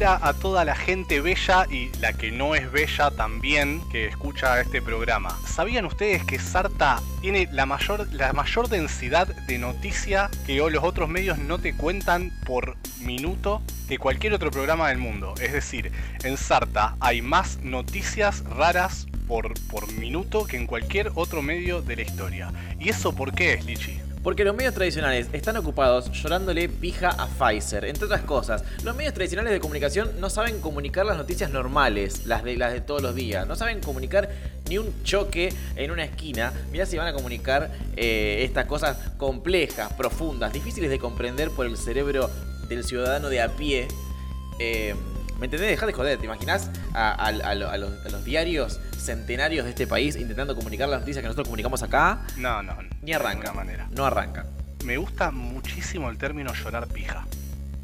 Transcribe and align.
Hola 0.00 0.18
a 0.22 0.32
toda 0.32 0.64
la 0.64 0.74
gente 0.74 1.20
bella 1.20 1.66
y 1.70 1.90
la 2.00 2.14
que 2.14 2.30
no 2.30 2.54
es 2.54 2.72
bella 2.72 3.10
también 3.10 3.82
que 3.90 4.06
escucha 4.06 4.58
este 4.58 4.80
programa. 4.80 5.38
¿Sabían 5.46 5.84
ustedes 5.84 6.24
que 6.24 6.38
Sarta 6.38 7.02
tiene 7.20 7.50
la 7.52 7.66
mayor, 7.66 8.10
la 8.10 8.32
mayor 8.32 8.70
densidad 8.70 9.26
de 9.26 9.58
noticia 9.58 10.30
que 10.46 10.56
los 10.56 10.82
otros 10.82 11.10
medios 11.10 11.36
no 11.36 11.58
te 11.58 11.74
cuentan 11.74 12.32
por 12.46 12.78
minuto 13.02 13.60
que 13.88 13.98
cualquier 13.98 14.32
otro 14.32 14.50
programa 14.50 14.88
del 14.88 14.96
mundo? 14.96 15.34
Es 15.38 15.52
decir, 15.52 15.92
en 16.24 16.38
Sarta 16.38 16.96
hay 16.98 17.20
más 17.20 17.58
noticias 17.58 18.42
raras 18.44 19.06
por, 19.28 19.52
por 19.68 19.92
minuto 19.92 20.46
que 20.46 20.56
en 20.56 20.66
cualquier 20.66 21.12
otro 21.14 21.42
medio 21.42 21.82
de 21.82 21.96
la 21.96 22.02
historia. 22.02 22.52
¿Y 22.78 22.88
eso 22.88 23.14
por 23.14 23.34
qué 23.34 23.52
es, 23.52 23.66
Lichi? 23.66 23.99
Porque 24.22 24.44
los 24.44 24.54
medios 24.54 24.74
tradicionales 24.74 25.28
están 25.32 25.56
ocupados 25.56 26.10
llorándole 26.12 26.68
pija 26.68 27.08
a 27.08 27.26
Pfizer. 27.26 27.86
Entre 27.86 28.04
otras 28.04 28.20
cosas, 28.20 28.62
los 28.84 28.94
medios 28.94 29.14
tradicionales 29.14 29.50
de 29.50 29.60
comunicación 29.60 30.10
no 30.20 30.28
saben 30.28 30.60
comunicar 30.60 31.06
las 31.06 31.16
noticias 31.16 31.50
normales, 31.50 32.26
las 32.26 32.44
de, 32.44 32.56
las 32.56 32.72
de 32.74 32.82
todos 32.82 33.00
los 33.00 33.14
días. 33.14 33.46
No 33.46 33.56
saben 33.56 33.80
comunicar 33.80 34.28
ni 34.68 34.76
un 34.76 35.02
choque 35.04 35.54
en 35.74 35.90
una 35.90 36.04
esquina. 36.04 36.52
Mirá 36.70 36.84
si 36.84 36.98
van 36.98 37.06
a 37.06 37.14
comunicar 37.14 37.70
eh, 37.96 38.42
estas 38.44 38.66
cosas 38.66 38.98
complejas, 39.16 39.90
profundas, 39.94 40.52
difíciles 40.52 40.90
de 40.90 40.98
comprender 40.98 41.50
por 41.50 41.64
el 41.64 41.78
cerebro 41.78 42.28
del 42.68 42.84
ciudadano 42.84 43.30
de 43.30 43.40
a 43.40 43.48
pie. 43.56 43.88
Eh, 44.58 44.94
¿Me 45.38 45.46
entendés? 45.46 45.70
Dejá 45.70 45.86
de 45.86 45.94
joder. 45.94 46.18
¿Te 46.18 46.26
imaginás 46.26 46.70
a, 46.92 47.12
a- 47.12 47.28
a 47.28 47.54
lo- 47.54 47.70
a 47.70 47.78
los, 47.78 47.90
los 48.12 48.22
diarios 48.24 48.80
centenarios 48.98 49.64
de 49.64 49.70
este 49.70 49.86
país 49.86 50.14
intentando 50.16 50.54
comunicar 50.54 50.90
las 50.90 51.00
noticias 51.00 51.22
que 51.22 51.26
nosotros 51.28 51.48
comunicamos 51.48 51.82
acá? 51.82 52.20
No, 52.36 52.62
no. 52.62 52.74
Ni 53.02 53.12
arranca. 53.12 53.50
De 53.50 53.54
manera. 53.56 53.88
No 53.90 54.04
arranca. 54.04 54.46
Me 54.84 54.96
gusta 54.96 55.30
muchísimo 55.30 56.08
el 56.10 56.18
término 56.18 56.52
llorar 56.54 56.86
pija. 56.88 57.26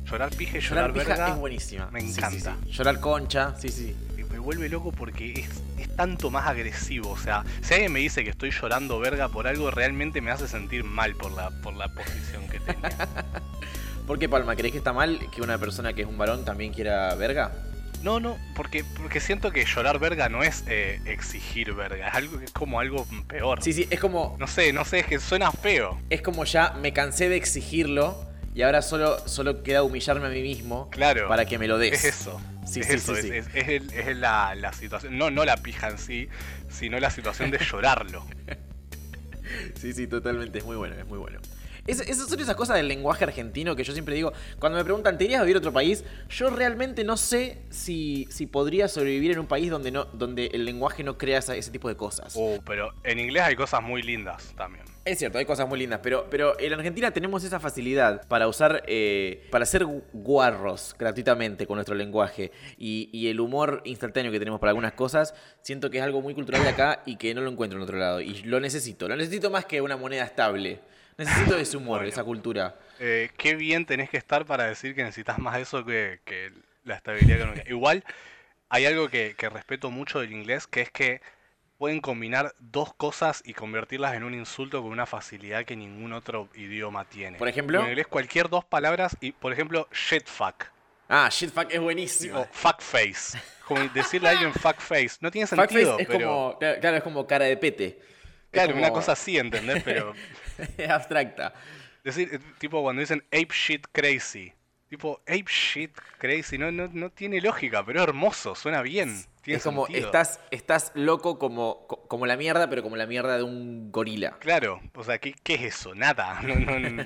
Llorar 0.05 0.31
pija 0.31 0.59
y 0.59 0.61
llorar, 0.61 0.89
Llorar 0.89 0.93
pija 0.93 1.09
verga 1.09 1.29
es 1.31 1.37
buenísima. 1.37 1.91
Me 1.91 2.01
Sí, 2.01 2.13
sí, 2.13 2.19
encanta. 2.19 2.57
sí. 2.65 2.71
Llorar 2.73 3.01
concha, 3.01 3.55
sí, 3.59 3.69
sí. 3.69 3.97
Me 4.31 4.39
vuelve 4.41 4.69
loco 4.69 4.93
porque 4.93 5.33
es, 5.33 5.49
es 5.79 5.97
tanto 5.97 6.31
más 6.31 6.47
agresivo. 6.47 7.11
O 7.11 7.19
sea, 7.19 7.43
si 7.63 7.75
alguien 7.75 7.93
me 7.93 8.01
dice 8.01 8.23
que 8.23 8.31
estoy 8.31 8.51
llorando 8.51 8.99
verga 8.99 9.29
por 9.29 9.47
algo, 9.47 9.71
realmente 9.71 10.21
me 10.21 10.31
hace 10.31 10.47
sentir 10.47 10.85
mal 10.85 11.15
por 11.15 11.33
la, 11.33 11.51
por 11.63 11.75
la 11.75 11.89
posición 11.89 12.47
que 12.49 12.61
tengo. 12.61 12.81
¿Por 14.07 14.19
qué, 14.19 14.29
Palma? 14.29 14.55
¿Crees 14.55 14.73
que 14.73 14.79
está 14.79 14.93
mal 14.93 15.19
que 15.33 15.43
una 15.43 15.59
persona 15.59 15.93
que 15.95 16.03
es 16.03 16.09
un 16.09 16.19
varón 16.19 16.45
también 16.45 16.73
quiera 16.73 17.15
verga? 17.15 17.51
No, 18.07 18.21
no, 18.21 18.39
porque, 18.55 18.85
porque 19.03 19.19
siento 19.19 19.51
que 19.51 19.65
llorar 19.65 19.99
verga 19.99 20.29
no 20.29 20.45
es 20.45 20.63
eh, 20.69 21.01
exigir 21.07 21.75
verga, 21.75 22.07
es 22.07 22.15
algo 22.15 22.39
es 22.41 22.53
como 22.53 22.79
algo 22.79 23.05
peor. 23.27 23.61
Sí, 23.65 23.73
sí, 23.73 23.89
es 23.91 23.99
como, 23.99 24.37
No 24.39 24.47
sé, 24.47 24.73
no 24.73 24.85
sé, 24.85 25.01
es 25.01 25.07
que 25.07 25.19
suena 25.19 25.51
feo. 25.51 26.01
es 26.09 26.23
como 26.23 26.45
ya 26.45 26.71
me 26.81 26.93
cansé 26.93 27.29
de 27.29 27.35
exigirlo 27.35 28.17
y 28.55 28.63
ahora 28.63 28.81
solo, 28.81 29.19
solo 29.29 29.65
queda 29.65 29.83
humillarme 29.83 30.27
a 30.29 30.31
mí 30.31 30.41
mismo 30.41 30.89
Claro. 30.91 31.27
para 31.27 31.47
que 31.47 31.59
me 31.59 31.67
lo 31.67 31.79
des. 31.79 32.05
Es 32.05 32.21
eso. 32.21 32.41
Sí, 32.65 32.79
es 32.79 32.87
sí, 32.87 32.93
eso, 32.95 33.17
sí, 33.17 33.31
es, 33.33 33.49
el- 33.55 33.93
es 33.93 34.17
la, 34.17 34.55
la 34.55 34.73
situación. 34.73 35.19
No, 35.19 35.33
no 35.33 35.45
la 35.45 35.57
pija 35.57 35.89
en 35.89 35.99
sí, 35.99 36.29
sino 36.71 37.01
la 37.01 37.11
situación 37.11 37.51
de 37.51 37.59
llorarlo. 37.71 38.25
Sí, 39.81 39.93
sí, 39.93 40.07
totalmente, 40.07 40.59
es 40.59 40.65
muy 40.65 40.77
bueno, 40.77 40.95
es 40.95 41.07
muy 41.07 41.19
bueno. 41.19 41.41
Es- 41.87 42.01
esas 42.01 42.29
son 42.29 42.41
esas 42.41 42.57
cosas 42.57 42.77
del 42.77 42.89
lenguaje 42.89 43.25
argentino 43.25 43.77
que 43.77 43.85
yo 43.85 43.93
siempre 43.93 44.15
digo, 44.15 44.33
cuando 44.59 44.79
me 44.79 44.85
preguntan, 44.85 45.19
¿te 45.19 45.25
irías 45.25 45.41
a 45.41 45.45
vivir 45.45 45.57
a 45.57 45.59
otro 45.59 45.73
país? 45.73 46.05
Yo 46.29 46.51
realmente 46.51 47.05
no 47.05 47.17
sé 47.17 47.59
si, 47.71 48.27
si 48.31 48.47
podría 48.47 48.89
sobrevivir 48.89 49.33
en 49.33 49.39
un 49.39 49.47
país 49.47 49.71
donde, 49.71 49.91
no, 49.91 50.05
donde 50.07 50.47
el 50.53 50.65
lenguaje 50.65 51.03
no 51.05 51.17
crea 51.19 51.39
esa- 51.39 51.57
ese 51.57 51.71
tipo 51.71 51.89
de 51.89 51.97
cosas. 51.97 52.35
Oh, 52.37 52.59
pero 52.65 52.93
en 53.05 53.19
inglés 53.21 53.43
hay 53.45 53.57
cosas 53.57 53.83
muy 53.83 54.03
lindas 54.03 54.53
también. 54.57 54.85
Es 55.05 55.19
cierto, 55.21 55.39
hay 55.39 55.45
cosas 55.45 55.69
muy 55.69 55.79
lindas, 55.79 56.01
pero, 56.03 56.27
pero 56.29 56.59
en 56.59 56.73
Argentina 56.73 57.13
tenemos 57.13 57.45
esa 57.45 57.61
facilidad 57.61 58.27
para 58.27 58.49
usar, 58.49 58.83
eh, 58.89 59.47
para 59.53 59.65
ser 59.65 59.85
gu- 59.85 60.03
guarros 60.13 60.97
gratuitamente 60.99 61.65
con 61.67 61.77
nuestro 61.77 61.95
lenguaje 61.95 62.51
y, 62.77 63.09
y 63.13 63.29
el 63.29 63.39
humor 63.39 63.83
instantáneo 63.85 64.33
que 64.33 64.41
tenemos 64.41 64.59
para 64.59 64.71
algunas 64.71 64.95
cosas, 64.95 65.33
siento 65.63 65.91
que 65.91 65.99
es 65.99 66.03
algo 66.03 66.23
muy 66.23 66.35
cultural 66.35 66.63
de 66.65 66.71
acá 66.71 67.03
y 67.07 67.17
que 67.17 67.35
no 67.35 67.41
lo 67.41 67.51
encuentro 67.51 67.79
en 67.79 67.85
otro 67.85 67.97
lado. 67.99 68.21
Y 68.21 68.43
lo 68.43 68.59
necesito, 68.59 69.07
lo 69.07 69.15
necesito 69.15 69.49
más 69.49 69.65
que 69.65 69.81
una 69.81 69.97
moneda 69.97 70.25
estable. 70.25 70.81
Necesito 71.19 71.57
ese 71.59 71.77
humor, 71.77 71.99
Bueno. 71.99 72.09
esa 72.09 72.25
cultura. 72.25 72.77
Eh, 72.99 73.31
qué 73.37 73.55
bien 73.55 73.87
tenés 73.87 74.11
que 74.11 74.17
estar 74.17 74.45
para 74.47 74.65
decir 74.65 74.95
que 74.95 75.03
necesitas 75.03 75.39
más 75.39 75.59
eso 75.59 75.85
que, 75.85 76.21
que 76.25 76.53
la 76.85 76.95
estabilidad 76.97 77.37
económica. 77.39 77.65
Igual, 77.71 78.05
hay 78.69 78.87
algo 78.87 79.09
que, 79.09 79.35
que 79.37 79.49
respeto 79.49 79.91
mucho 79.91 80.21
del 80.21 80.33
inglés, 80.33 80.67
que 80.67 80.81
es 80.83 80.91
que 80.91 81.21
pueden 81.79 82.01
combinar 82.01 82.55
dos 82.59 82.95
cosas 82.95 83.43
y 83.45 83.53
convertirlas 83.53 84.15
en 84.15 84.25
un 84.25 84.33
insulto 84.35 84.81
con 84.83 84.91
una 84.91 85.05
facilidad 85.05 85.65
que 85.67 85.77
ningún 85.77 86.13
otro 86.15 86.49
idioma 86.55 87.05
tiene. 87.05 87.37
Por 87.37 87.49
ejemplo. 87.49 87.81
En 87.83 87.89
inglés 87.89 88.07
cualquier 88.07 88.49
dos 88.49 88.65
palabras 88.65 89.17
y, 89.21 89.33
por 89.33 89.53
ejemplo, 89.53 89.89
shit 89.93 90.27
fuck 90.27 90.65
Ah, 91.09 91.29
shitfuck 91.31 91.69
es 91.71 91.79
buenísimo. 91.81 92.41
o 92.41 92.49
fuck 92.51 92.81
face. 92.81 93.39
Como 93.65 93.81
decirle 93.91 94.29
a 94.29 94.33
alguien 94.33 94.53
fuck 94.53 94.79
face. 94.81 95.19
No 95.21 95.31
tiene 95.31 95.47
Fuckface 95.47 95.69
sentido, 95.69 95.99
es 96.01 96.07
pero... 96.09 96.19
como, 96.29 96.59
claro, 96.59 96.97
es 96.97 97.03
como 97.05 97.27
cara 97.29 97.45
de 97.45 97.57
pete. 97.57 98.01
Claro, 98.51 98.75
una 98.75 98.89
como- 98.89 98.95
cosa 99.01 99.13
así, 99.13 99.39
¿entendés? 99.39 99.83
Pero... 99.85 100.13
es 100.79 100.89
abstracta. 100.91 101.53
Decir, 102.05 102.31
eh, 102.33 102.39
tipo 102.59 102.83
cuando 102.83 103.01
dicen 103.01 103.23
ape 103.33 103.49
shit 103.53 103.87
crazy. 103.93 104.53
Tipo, 104.89 105.21
ape 105.27 105.45
shit 105.49 105.91
crazy, 106.19 106.57
no, 106.59 106.71
no, 106.71 106.89
no 106.93 107.11
tiene 107.11 107.41
lógica, 107.41 107.85
pero 107.85 108.01
es 108.01 108.09
hermoso, 108.09 108.55
suena 108.55 108.83
bien. 108.83 109.21
Tiene 109.43 109.59
Es 109.59 109.65
como, 109.65 109.87
sentido. 109.87 110.07
estás, 110.07 110.39
estás 110.53 110.93
loco 110.95 111.41
como, 111.41 111.87
co- 111.89 112.07
como 112.07 112.25
la 112.27 112.37
mierda, 112.37 112.71
pero 112.71 112.85
como 112.85 112.95
la 112.97 113.07
mierda 113.07 113.37
de 113.37 113.43
un 113.43 113.91
gorila. 113.91 114.37
Claro, 114.39 114.81
o 114.95 115.03
sea, 115.03 115.19
¿qué, 115.19 115.35
qué 115.43 115.55
es 115.55 115.63
eso? 115.63 115.95
Nada. 115.97 116.41
No, 116.43 116.55
no, 116.55 116.79
no. 116.79 117.05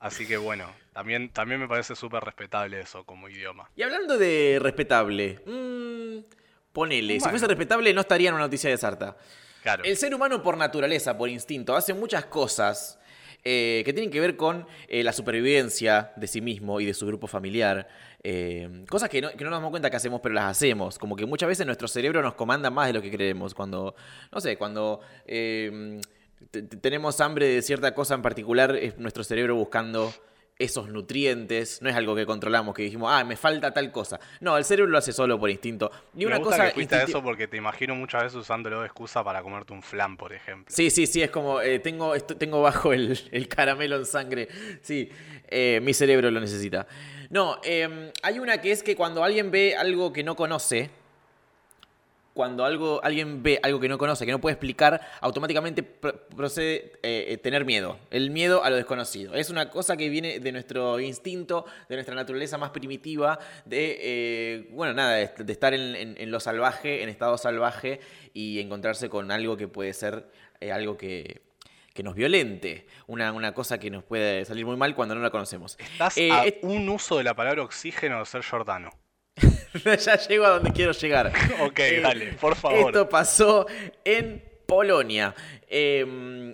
Así 0.00 0.26
que 0.26 0.36
bueno, 0.36 0.68
también, 0.92 1.30
también 1.30 1.60
me 1.60 1.68
parece 1.68 1.94
súper 1.94 2.22
respetable 2.24 2.80
eso 2.80 3.04
como 3.04 3.28
idioma. 3.28 3.70
Y 3.76 3.82
hablando 3.82 4.18
de 4.18 4.58
respetable, 4.60 5.40
mm, 5.46 6.24
ponele, 6.72 7.14
si 7.14 7.18
Bueno. 7.20 7.30
fuese 7.30 7.46
respetable 7.46 7.94
no 7.94 8.00
estaría 8.00 8.28
en 8.30 8.34
una 8.34 8.44
noticia 8.44 8.68
de 8.68 8.76
Sarta. 8.76 9.16
El 9.84 9.96
ser 9.96 10.14
humano 10.14 10.42
por 10.42 10.56
naturaleza, 10.56 11.16
por 11.18 11.28
instinto, 11.28 11.74
hace 11.74 11.92
muchas 11.94 12.24
cosas 12.26 12.98
eh, 13.44 13.82
que 13.84 13.92
tienen 13.92 14.10
que 14.10 14.20
ver 14.20 14.36
con 14.36 14.66
eh, 14.88 15.02
la 15.04 15.12
supervivencia 15.12 16.12
de 16.16 16.26
sí 16.26 16.40
mismo 16.40 16.80
y 16.80 16.86
de 16.86 16.94
su 16.94 17.06
grupo 17.06 17.26
familiar. 17.26 17.88
eh, 18.22 18.84
cosas 18.88 19.08
que 19.08 19.20
no, 19.20 19.30
que 19.30 19.44
no 19.44 19.50
nos 19.50 19.58
damos 19.58 19.70
cuenta 19.70 19.88
que 19.90 19.96
hacemos, 19.96 20.20
pero 20.20 20.34
las 20.34 20.44
hacemos. 20.46 20.98
Como 20.98 21.14
que 21.14 21.26
muchas 21.26 21.48
veces 21.48 21.64
nuestro 21.66 21.86
cerebro 21.88 22.22
nos 22.22 22.34
comanda 22.34 22.70
más 22.70 22.88
de 22.88 22.92
lo 22.94 23.02
que 23.02 23.10
creemos. 23.10 23.54
Cuando, 23.54 23.94
no 24.32 24.40
sé, 24.40 24.56
cuando 24.58 25.00
te- 26.50 26.62
te- 26.62 26.76
tenemos 26.76 27.20
hambre 27.20 27.46
de 27.46 27.62
cierta 27.62 27.94
cosa 27.94 28.14
en 28.14 28.22
particular, 28.22 28.74
es 28.76 28.98
nuestro 28.98 29.22
cerebro 29.24 29.54
buscando 29.54 30.12
esos 30.58 30.88
nutrientes. 30.88 31.80
No 31.82 31.88
es 31.88 31.96
algo 31.96 32.14
que 32.14 32.26
controlamos, 32.26 32.74
que 32.74 32.82
dijimos, 32.82 33.10
ah, 33.12 33.24
me 33.24 33.36
falta 33.36 33.72
tal 33.72 33.92
cosa. 33.92 34.18
No, 34.40 34.56
el 34.56 34.64
cerebro 34.64 34.90
lo 34.90 34.98
hace 34.98 35.12
solo 35.12 35.38
por 35.38 35.50
instinto. 35.50 35.90
Y 36.14 36.20
me 36.20 36.26
una 36.26 36.38
gusta 36.38 36.56
cosa 36.56 36.68
que 36.68 36.74
fuiste 36.74 36.94
a 36.96 37.02
eso 37.02 37.22
porque 37.22 37.48
te 37.48 37.56
imagino 37.56 37.94
muchas 37.94 38.24
veces 38.24 38.36
usándolo 38.36 38.80
de 38.80 38.86
excusa 38.86 39.22
para 39.22 39.42
comerte 39.42 39.72
un 39.72 39.82
flan, 39.82 40.16
por 40.16 40.32
ejemplo. 40.32 40.74
Sí, 40.74 40.90
sí, 40.90 41.06
sí, 41.06 41.22
es 41.22 41.30
como, 41.30 41.60
eh, 41.60 41.78
tengo, 41.78 42.14
esto, 42.14 42.36
tengo 42.36 42.62
bajo 42.62 42.92
el, 42.92 43.18
el 43.32 43.48
caramelo 43.48 43.96
en 43.96 44.06
sangre. 44.06 44.48
Sí, 44.82 45.10
eh, 45.48 45.80
mi 45.82 45.94
cerebro 45.94 46.30
lo 46.30 46.40
necesita. 46.40 46.86
No, 47.30 47.60
eh, 47.64 48.12
hay 48.22 48.38
una 48.38 48.60
que 48.60 48.72
es 48.72 48.82
que 48.82 48.96
cuando 48.96 49.24
alguien 49.24 49.50
ve 49.50 49.74
algo 49.76 50.12
que 50.12 50.22
no 50.22 50.36
conoce, 50.36 50.90
cuando 52.36 52.66
algo, 52.66 53.00
alguien 53.02 53.42
ve 53.42 53.58
algo 53.62 53.80
que 53.80 53.88
no 53.88 53.96
conoce, 53.96 54.26
que 54.26 54.30
no 54.30 54.42
puede 54.42 54.52
explicar, 54.52 55.00
automáticamente 55.22 55.82
pro- 55.82 56.28
procede 56.28 56.92
eh, 57.02 57.24
eh, 57.30 57.38
tener 57.38 57.64
miedo. 57.64 57.98
El 58.10 58.30
miedo 58.30 58.62
a 58.62 58.68
lo 58.68 58.76
desconocido. 58.76 59.34
Es 59.34 59.48
una 59.48 59.70
cosa 59.70 59.96
que 59.96 60.10
viene 60.10 60.38
de 60.38 60.52
nuestro 60.52 61.00
instinto, 61.00 61.64
de 61.88 61.96
nuestra 61.96 62.14
naturaleza 62.14 62.58
más 62.58 62.70
primitiva, 62.70 63.38
de, 63.64 63.98
eh, 64.02 64.68
bueno, 64.72 64.92
nada, 64.92 65.14
de, 65.14 65.30
de 65.38 65.52
estar 65.52 65.72
en, 65.72 65.96
en- 65.96 66.14
en 66.18 66.30
lo 66.30 66.38
salvaje, 66.38 67.02
en 67.02 67.08
estado 67.08 67.38
salvaje 67.38 68.00
y 68.34 68.60
encontrarse 68.60 69.08
con 69.08 69.30
algo 69.30 69.56
que 69.56 69.66
puede 69.66 69.94
ser 69.94 70.28
eh, 70.60 70.72
algo 70.72 70.98
que, 70.98 71.40
que 71.94 72.02
nos 72.02 72.14
violente. 72.14 72.86
Una, 73.06 73.32
una 73.32 73.54
cosa 73.54 73.78
que 73.78 73.90
nos 73.90 74.04
puede 74.04 74.44
salir 74.44 74.66
muy 74.66 74.76
mal 74.76 74.94
cuando 74.94 75.14
no 75.14 75.22
la 75.22 75.30
conocemos. 75.30 75.78
Estás 75.78 76.18
a 76.30 76.44
un 76.60 76.86
uso 76.90 77.16
de 77.16 77.24
la 77.24 77.34
palabra 77.34 77.62
oxígeno 77.62 78.18
de 78.18 78.26
ser 78.26 78.44
Jordano. 78.44 78.90
ya 79.84 80.16
llego 80.16 80.44
a 80.46 80.50
donde 80.50 80.72
quiero 80.72 80.92
llegar. 80.92 81.32
Ok, 81.60 81.78
Eh, 81.78 82.00
dale, 82.00 82.32
por 82.34 82.56
favor. 82.56 82.78
Esto 82.90 83.08
pasó 83.08 83.66
en 84.04 84.42
Polonia, 84.66 85.34
eh, 85.68 86.00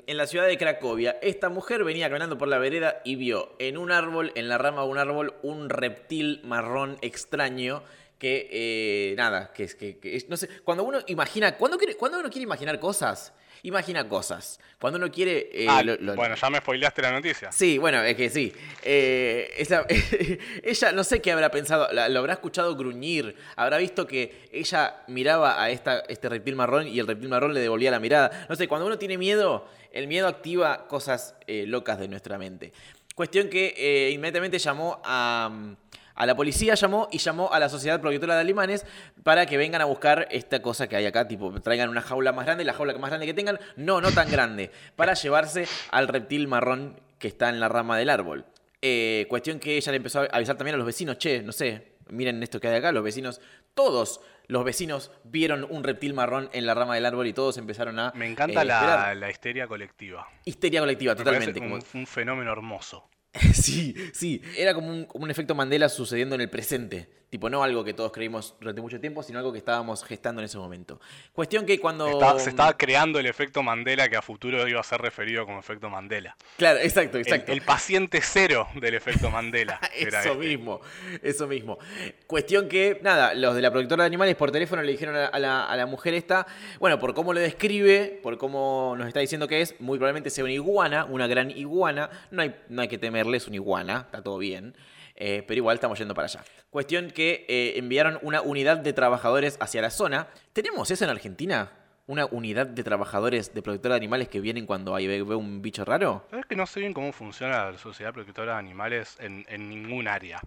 en 0.07 0.17
la 0.17 0.27
ciudad 0.27 0.47
de 0.47 0.59
Cracovia. 0.59 1.17
Esta 1.23 1.49
mujer 1.49 1.85
venía 1.85 2.09
caminando 2.09 2.37
por 2.37 2.49
la 2.49 2.59
vereda 2.59 3.01
y 3.05 3.17
vio 3.17 3.55
en 3.59 3.79
un 3.79 3.91
árbol, 3.91 4.33
en 4.35 4.49
la 4.49 4.59
rama 4.59 4.83
de 4.83 4.89
un 4.89 4.99
árbol, 4.99 5.35
un 5.43 5.71
reptil 5.71 6.41
marrón 6.45 6.99
extraño 7.01 7.83
que, 8.23 8.49
eh, 8.53 9.15
nada, 9.17 9.53
que 9.53 9.65
es 9.65 9.75
que, 9.75 10.25
no 10.29 10.37
sé, 10.37 10.49
cuando 10.63 10.85
uno 10.85 11.01
imagina, 11.09 11.57
cuando, 11.57 11.77
quiere, 11.77 11.97
cuando 11.97 12.21
uno 12.21 12.31
quiere 12.31 12.45
imaginar 12.45 12.79
cosas, 12.79 13.33
imagina 13.65 14.09
cosas. 14.09 14.61
Cuando 14.79 15.01
uno 15.01 15.11
quiere... 15.11 15.51
Eh, 15.53 15.67
ah, 15.69 15.83
bueno, 16.15 16.37
ya 16.37 16.49
me 16.49 16.59
spoileaste 16.59 17.03
la 17.03 17.11
noticia. 17.11 17.51
Sí, 17.51 17.79
bueno, 17.79 18.01
es 18.01 18.15
que 18.15 18.31
sí. 18.31 18.53
Eh, 18.85 19.51
ella, 20.63 20.93
no 20.93 21.03
sé 21.03 21.21
qué 21.21 21.33
habrá 21.33 21.51
pensado, 21.51 21.89
lo 21.93 22.19
habrá 22.21 22.35
escuchado 22.35 22.77
gruñir, 22.77 23.35
habrá 23.57 23.79
visto 23.79 24.07
que 24.07 24.49
ella 24.53 25.03
miraba 25.09 25.61
a 25.61 25.71
esta, 25.71 26.05
este 26.09 26.29
reptil 26.29 26.55
marrón 26.55 26.87
y 26.87 27.01
el 27.01 27.09
reptil 27.09 27.29
marrón 27.29 27.53
le 27.55 27.59
devolvía 27.59 27.91
la 27.91 27.99
mirada. 27.99 28.47
No 28.49 28.55
sé, 28.55 28.69
cuando 28.69 28.87
uno 28.87 28.99
tiene 29.01 29.19
miedo, 29.19 29.67
el 29.91 30.07
miedo 30.07 30.29
activa 30.29 30.87
cosas 30.87 31.35
locas 31.49 31.99
de 31.99 32.07
nuestra 32.07 32.39
mente. 32.39 32.73
Cuestión 33.17 33.49
que 33.49 34.13
inmediatamente 34.13 34.61
llamó 34.61 35.03
a 35.05 35.75
a 36.15 36.27
la 36.27 36.35
policía 36.35 36.75
llamó 36.75 37.09
y 37.11 37.19
llamó 37.19 37.53
a 37.53 37.59
la 37.59 37.69
Sociedad 37.69 38.01
Protectora 38.01 38.35
de 38.35 38.41
Alemanes 38.41 38.87
para 39.23 39.47
que 39.47 39.57
vengan 39.57 39.81
a 39.81 39.87
buscar 39.87 40.29
esta 40.31 40.63
cosa 40.63 40.89
que 40.89 40.97
hay 40.97 41.07
acá, 41.07 41.29
tipo, 41.29 41.53
traigan 41.61 41.89
una 41.89 42.03
jaula 42.03 42.33
más 42.33 42.47
grande, 42.47 42.65
la 42.65 42.75
jaula 42.75 42.97
más 42.99 43.11
grande 43.11 43.27
que 43.27 43.35
tengan, 43.35 43.59
no, 43.77 44.01
no 44.01 44.13
tan 44.13 44.31
grande, 44.31 44.71
para 44.97 45.15
llevarse 45.15 45.67
al 45.91 46.09
reptil 46.09 46.49
marrón 46.49 47.01
que 47.19 47.29
está 47.29 47.49
en 47.49 47.61
la 47.61 47.69
rama 47.69 47.97
del 47.99 48.11
árbol. 48.11 48.47
Eh, 48.81 49.27
cuestión 49.29 49.61
que 49.61 49.77
ella 49.77 49.93
le 49.93 49.97
empezó 49.97 50.23
a 50.23 50.25
avisar 50.25 50.57
también 50.57 50.75
a 50.75 50.79
los 50.79 50.87
vecinos, 50.87 51.19
che, 51.19 51.43
no 51.43 51.53
sé, 51.53 51.93
miren 52.11 52.43
esto 52.43 52.61
que 52.61 52.69
hay 52.69 52.77
acá, 52.77 52.93
los 52.93 53.05
vecinos, 53.05 53.41
todos 53.75 54.21
los 54.49 54.65
vecinos 54.65 55.13
vieron 55.25 55.65
un 55.69 55.85
reptil 55.85 56.15
marrón 56.15 56.51
en 56.53 56.67
la 56.67 56.75
rama 56.75 56.95
del 56.95 57.07
árbol 57.07 57.27
y 57.27 57.33
todos 57.33 57.57
empezaron 57.59 57.99
a... 57.99 58.13
Me 58.15 58.27
encanta 58.27 58.63
eh, 58.63 59.15
la, 59.15 59.31
histeria 59.31 59.67
colectiva. 59.67 60.29
Histeria 60.45 60.81
colectiva, 60.81 61.15
totalmente. 61.15 61.59
Como... 61.61 61.79
Un 61.95 62.07
fenómeno 62.07 62.53
hermoso. 62.53 63.09
Sí, 63.55 63.95
sí. 64.13 64.43
Era 64.57 64.75
como 64.75 64.91
un, 64.91 65.05
como 65.05 65.25
un, 65.25 65.31
efecto 65.31 65.55
Mandela 65.55 65.89
sucediendo 65.89 66.35
en 66.35 66.41
el 66.43 66.51
presente. 66.51 67.09
Tipo, 67.33 67.49
no 67.49 67.63
algo 67.63 67.83
que 67.83 67.95
todos 67.95 68.13
creímos 68.13 68.55
durante 68.61 68.83
mucho 68.83 69.01
tiempo, 69.01 69.23
sino 69.23 69.39
algo 69.39 69.53
que 69.53 69.59
estábamos 69.59 70.05
gestando 70.05 70.43
en 70.43 70.45
ese 70.45 70.59
momento. 70.59 71.01
Cuestión 71.33 71.65
que 71.65 71.81
cuando... 71.81 72.21
se 72.39 72.51
estaba 72.51 72.77
creando 72.77 73.19
el 73.19 73.25
efecto 73.25 73.63
Mandela 73.63 74.07
que 74.11 74.19
a 74.19 74.21
futuro 74.21 74.69
iba 74.69 74.79
a 74.79 74.83
ser 74.83 75.01
referido 75.01 75.47
como 75.47 75.59
efecto 75.59 75.89
Mandela. 75.89 76.37
Claro, 76.59 76.81
exacto, 76.81 77.17
exacto. 77.17 77.51
El, 77.51 77.63
paciente 77.63 78.21
cero 78.21 78.69
del 78.75 78.93
efecto 78.93 79.31
Mandela. 79.31 79.81
eso 79.97 80.15
este. 80.15 80.35
mismo, 80.35 80.83
eso 81.23 81.47
mismo. 81.47 81.79
Cuestión 82.27 82.69
que, 82.69 83.01
nada, 83.03 83.33
los 83.33 83.55
de 83.55 83.63
la 83.63 83.71
productora 83.71 84.03
de 84.03 84.09
animales 84.09 84.37
por 84.37 84.53
teléfono 84.53 84.83
le 84.83 84.93
dijeron 84.93 85.17
a 85.17 85.39
la, 85.39 85.65
a 85.65 85.75
la 85.75 85.87
mujer 85.87 86.13
esta, 86.13 86.47
bueno, 86.81 86.99
por 86.99 87.15
cómo 87.15 87.33
lo 87.33 87.41
describe, 87.41 88.21
por 88.23 88.37
cómo 88.37 88.95
nos 88.99 89.09
está 89.09 89.21
diciendo 89.21 89.49
que 89.49 89.63
es, 89.63 89.81
muy 89.81 89.97
probablemente 89.97 90.29
sea 90.29 90.45
una 90.45 90.53
iguana, 90.53 91.07
una 91.07 91.27
gran 91.29 91.51
iguana. 91.51 92.11
No 92.31 92.43
hay, 92.43 92.55
no 92.69 92.83
hay 92.83 92.89
que 92.89 92.99
temerle, 92.99 93.39
es 93.39 93.47
una 93.47 93.57
iguana, 93.57 94.03
está 94.05 94.23
todo 94.23 94.37
bien. 94.37 94.75
Eh, 95.17 95.45
pero 95.47 95.59
igual 95.59 95.75
estamos 95.75 95.99
yendo 95.99 96.15
para 96.15 96.27
allá. 96.27 96.45
Cuestión 96.71 97.11
que 97.11 97.45
eh, 97.49 97.75
enviaron 97.77 98.19
una 98.23 98.43
unidad 98.43 98.79
de 98.79 98.93
trabajadores 98.93 99.57
hacia 99.61 99.83
la 99.83 99.91
zona. 99.91 100.29
¿Tenemos 100.53 100.91
eso 100.91 101.05
en 101.05 101.11
Argentina? 101.11 101.73
¿Una 102.07 102.27
unidad 102.27 102.67
de 102.67 102.83
trabajadores 102.83 103.55
de 103.55 103.63
protectora 103.63 103.95
de 103.95 103.99
animales 103.99 104.29
que 104.29 104.41
vienen 104.41 104.67
cuando 104.67 104.95
hay, 104.95 105.07
ve, 105.07 105.23
un 105.23 105.63
bicho 105.63 105.85
raro? 105.85 106.27
¿Sabes 106.31 106.47
que 106.47 106.57
no 106.57 106.67
sé 106.67 106.81
bien 106.81 106.93
cómo 106.93 107.13
funciona 107.13 107.71
la 107.71 107.79
sociedad 107.79 108.13
protectora 108.13 108.55
de 108.55 108.59
animales 108.59 109.17
en, 109.21 109.45
ningún 109.69 110.09
área? 110.09 110.41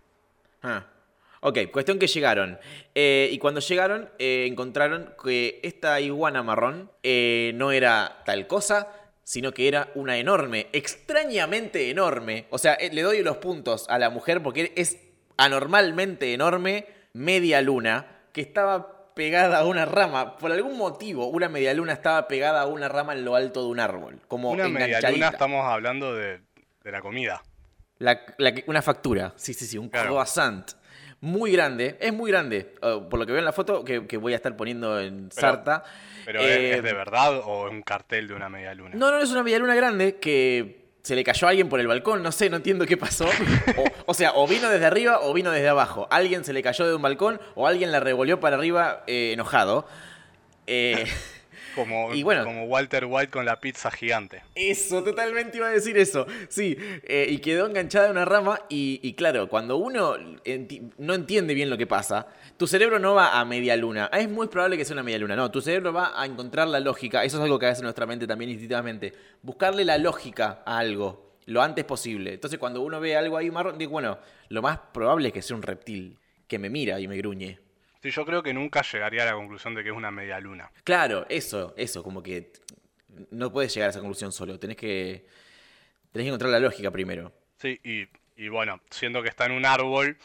Ah. 0.61 0.85
Ok, 1.41 1.59
cuestión 1.71 1.99
que 1.99 2.07
llegaron. 2.07 2.57
Eh, 2.95 3.29
y 3.31 3.37
cuando 3.37 3.61
llegaron, 3.61 4.09
encontraron 4.17 5.13
que 5.23 5.59
esta 5.63 6.01
iguana 6.01 6.43
marrón 6.43 6.91
no 7.03 7.71
era 7.71 8.23
tal 8.25 8.47
cosa, 8.47 8.89
sino 9.25 9.51
que 9.51 9.67
era 9.67 9.89
una 9.95 10.17
enorme, 10.17 10.67
extrañamente 10.71 11.89
enorme. 11.89 12.45
O 12.51 12.59
sea, 12.59 12.75
eh, 12.75 12.91
le 12.93 13.01
doy 13.01 13.23
los 13.23 13.37
puntos 13.37 13.87
a 13.89 13.97
la 13.97 14.11
mujer 14.11 14.41
porque 14.41 14.71
es 14.75 14.99
anormalmente 15.35 16.33
enorme 16.33 16.85
media 17.11 17.61
luna 17.61 18.05
que 18.31 18.41
estaba 18.41 19.13
pegada 19.15 19.59
a 19.59 19.65
una 19.65 19.85
rama. 19.85 20.37
Por 20.37 20.51
algún 20.51 20.77
motivo, 20.77 21.25
una 21.25 21.49
media 21.49 21.73
luna 21.73 21.93
estaba 21.93 22.27
pegada 22.27 22.61
a 22.61 22.67
una 22.67 22.87
rama 22.87 23.13
en 23.13 23.25
lo 23.25 23.35
alto 23.35 23.63
de 23.63 23.69
un 23.69 23.79
árbol. 23.79 24.21
Como 24.27 24.51
una 24.51 24.69
media 24.69 25.01
luna 25.09 25.29
estamos 25.29 25.65
hablando 25.65 26.13
de, 26.13 26.41
la 26.83 27.01
comida. 27.01 27.41
una 28.67 28.81
factura, 28.83 29.33
sí, 29.37 29.55
sí, 29.55 29.65
sí, 29.65 29.79
un 29.79 29.89
croissant 29.89 30.71
muy 31.25 31.51
grande, 31.51 31.97
es 31.99 32.13
muy 32.13 32.31
grande, 32.31 32.73
oh, 32.81 33.09
por 33.09 33.19
lo 33.19 33.25
que 33.25 33.31
veo 33.31 33.39
en 33.39 33.45
la 33.45 33.51
foto 33.51 33.83
que, 33.83 34.17
voy 34.17 34.33
a 34.33 34.35
estar 34.37 34.55
poniendo 34.55 34.99
en 34.99 35.31
Sarta. 35.31 35.83
¿Pero 36.23 36.39
es, 36.39 36.81
de 36.83 36.89
eh, 36.89 36.93
verdad 36.93 37.41
o 37.43 37.67
es 37.67 37.73
un 37.73 37.81
cartel 37.81 38.27
de 38.27 38.33
una 38.33 38.47
media 38.47 38.73
luna? 38.73 38.91
No, 38.93 39.11
no, 39.11 39.19
es 39.19 39.31
una 39.31 39.43
media 39.43 39.59
luna 39.59 39.75
grande 39.75 40.15
que 40.15 40.85
se 41.01 41.15
le 41.15 41.23
cayó 41.23 41.47
a 41.47 41.49
alguien 41.51 41.69
por 41.69 41.79
el 41.79 41.87
balcón, 41.87 42.23
no 42.23 42.31
sé, 42.31 42.49
no 42.49 42.57
entiendo 42.57 42.85
qué 42.85 42.97
pasó. 42.97 43.27
O, 44.07 44.13
sea, 44.13 44.33
o 44.35 44.47
vino 44.47 44.69
desde 44.69 44.85
arriba 44.85 45.19
o 45.21 45.33
vino 45.33 45.49
desde 45.49 45.67
abajo. 45.67 46.07
Alguien 46.11 46.43
se 46.45 46.53
le 46.53 46.61
cayó 46.61 46.87
de 46.87 46.93
un 46.93 47.01
balcón 47.01 47.41
o 47.55 47.65
alguien 47.65 47.91
la 47.91 47.99
revolvió 47.99 48.39
para 48.39 48.55
arriba 48.55 49.03
eh, 49.07 49.31
enojado. 49.33 49.87
Eh, 50.67 51.05
como, 51.75 52.09
como 52.43 52.63
Walter 52.63 53.05
White 53.05 53.31
con 53.31 53.45
la 53.45 53.59
pizza 53.59 53.91
gigante. 53.91 54.41
Eso, 54.55 55.03
totalmente 55.03 55.57
iba 55.57 55.67
a 55.67 55.71
decir 55.71 55.97
eso. 55.97 56.25
Sí, 56.49 56.77
eh, 57.03 57.27
y 57.29 57.39
quedó 57.39 57.67
enganchada 57.67 58.05
en 58.05 58.11
una 58.11 58.25
rama. 58.25 58.61
Y, 58.69 59.13
claro, 59.13 59.49
cuando 59.49 59.77
uno 59.77 60.15
no 60.97 61.13
entiende 61.13 61.53
bien 61.53 61.69
lo 61.69 61.77
que 61.77 61.87
pasa, 61.87 62.27
tu 62.57 62.67
cerebro 62.67 62.99
no 62.99 63.13
va 63.13 63.39
a 63.39 63.45
media 63.45 63.75
luna. 63.75 64.09
Es 64.13 64.29
muy 64.29 64.47
probable 64.47 64.77
que 64.77 64.85
sea 64.85 64.93
una 64.93 65.03
media 65.03 65.19
luna. 65.19 65.35
No, 65.35 65.51
tu 65.51 65.61
cerebro 65.61 65.93
va 65.93 66.19
a 66.19 66.25
encontrar 66.25 66.67
la 66.67 66.79
lógica. 66.79 67.23
Eso 67.23 67.37
es 67.37 67.43
algo 67.43 67.59
que 67.59 67.67
hace 67.67 67.83
nuestra 67.83 68.05
mente 68.05 68.25
también 68.25 68.49
instintivamente. 68.49 69.13
Buscarle 69.41 69.85
la 69.85 69.97
lógica 69.97 70.63
a 70.65 70.77
algo 70.77 71.25
lo 71.45 71.61
antes 71.61 71.85
posible. 71.85 72.33
Entonces, 72.33 72.59
cuando 72.59 72.81
uno 72.81 72.99
ve 72.99 73.15
algo 73.15 73.37
ahí 73.37 73.51
marrón, 73.51 73.77
digo, 73.77 73.91
bueno, 73.91 74.17
lo 74.49 74.61
más 74.61 74.79
probable 74.93 75.27
es 75.27 75.33
que 75.33 75.41
sea 75.41 75.55
un 75.55 75.61
reptil 75.61 76.17
que 76.47 76.59
me 76.59 76.69
mira 76.69 76.99
y 76.99 77.07
me 77.07 77.17
gruñe 77.17 77.59
yo 78.11 78.25
creo 78.25 78.43
que 78.43 78.53
nunca 78.53 78.81
llegaría 78.81 79.23
a 79.23 79.25
la 79.25 79.33
conclusión 79.33 79.75
de 79.75 79.83
que 79.83 79.89
es 79.89 79.95
una 79.95 80.11
media 80.11 80.39
luna. 80.39 80.71
Claro, 80.83 81.25
eso, 81.29 81.73
eso, 81.77 82.03
como 82.03 82.21
que 82.21 82.51
no 83.31 83.51
puedes 83.51 83.73
llegar 83.73 83.87
a 83.87 83.91
esa 83.91 83.99
conclusión 83.99 84.31
solo, 84.31 84.59
tenés 84.59 84.77
que, 84.77 85.25
tenés 86.11 86.25
que 86.25 86.27
encontrar 86.27 86.51
la 86.51 86.59
lógica 86.59 86.91
primero. 86.91 87.31
Sí, 87.57 87.79
y, 87.83 88.47
bueno, 88.49 88.81
siendo 88.89 89.23
que 89.23 89.29
está 89.29 89.45
en 89.45 89.53
un 89.53 89.65
árbol, 89.65 90.17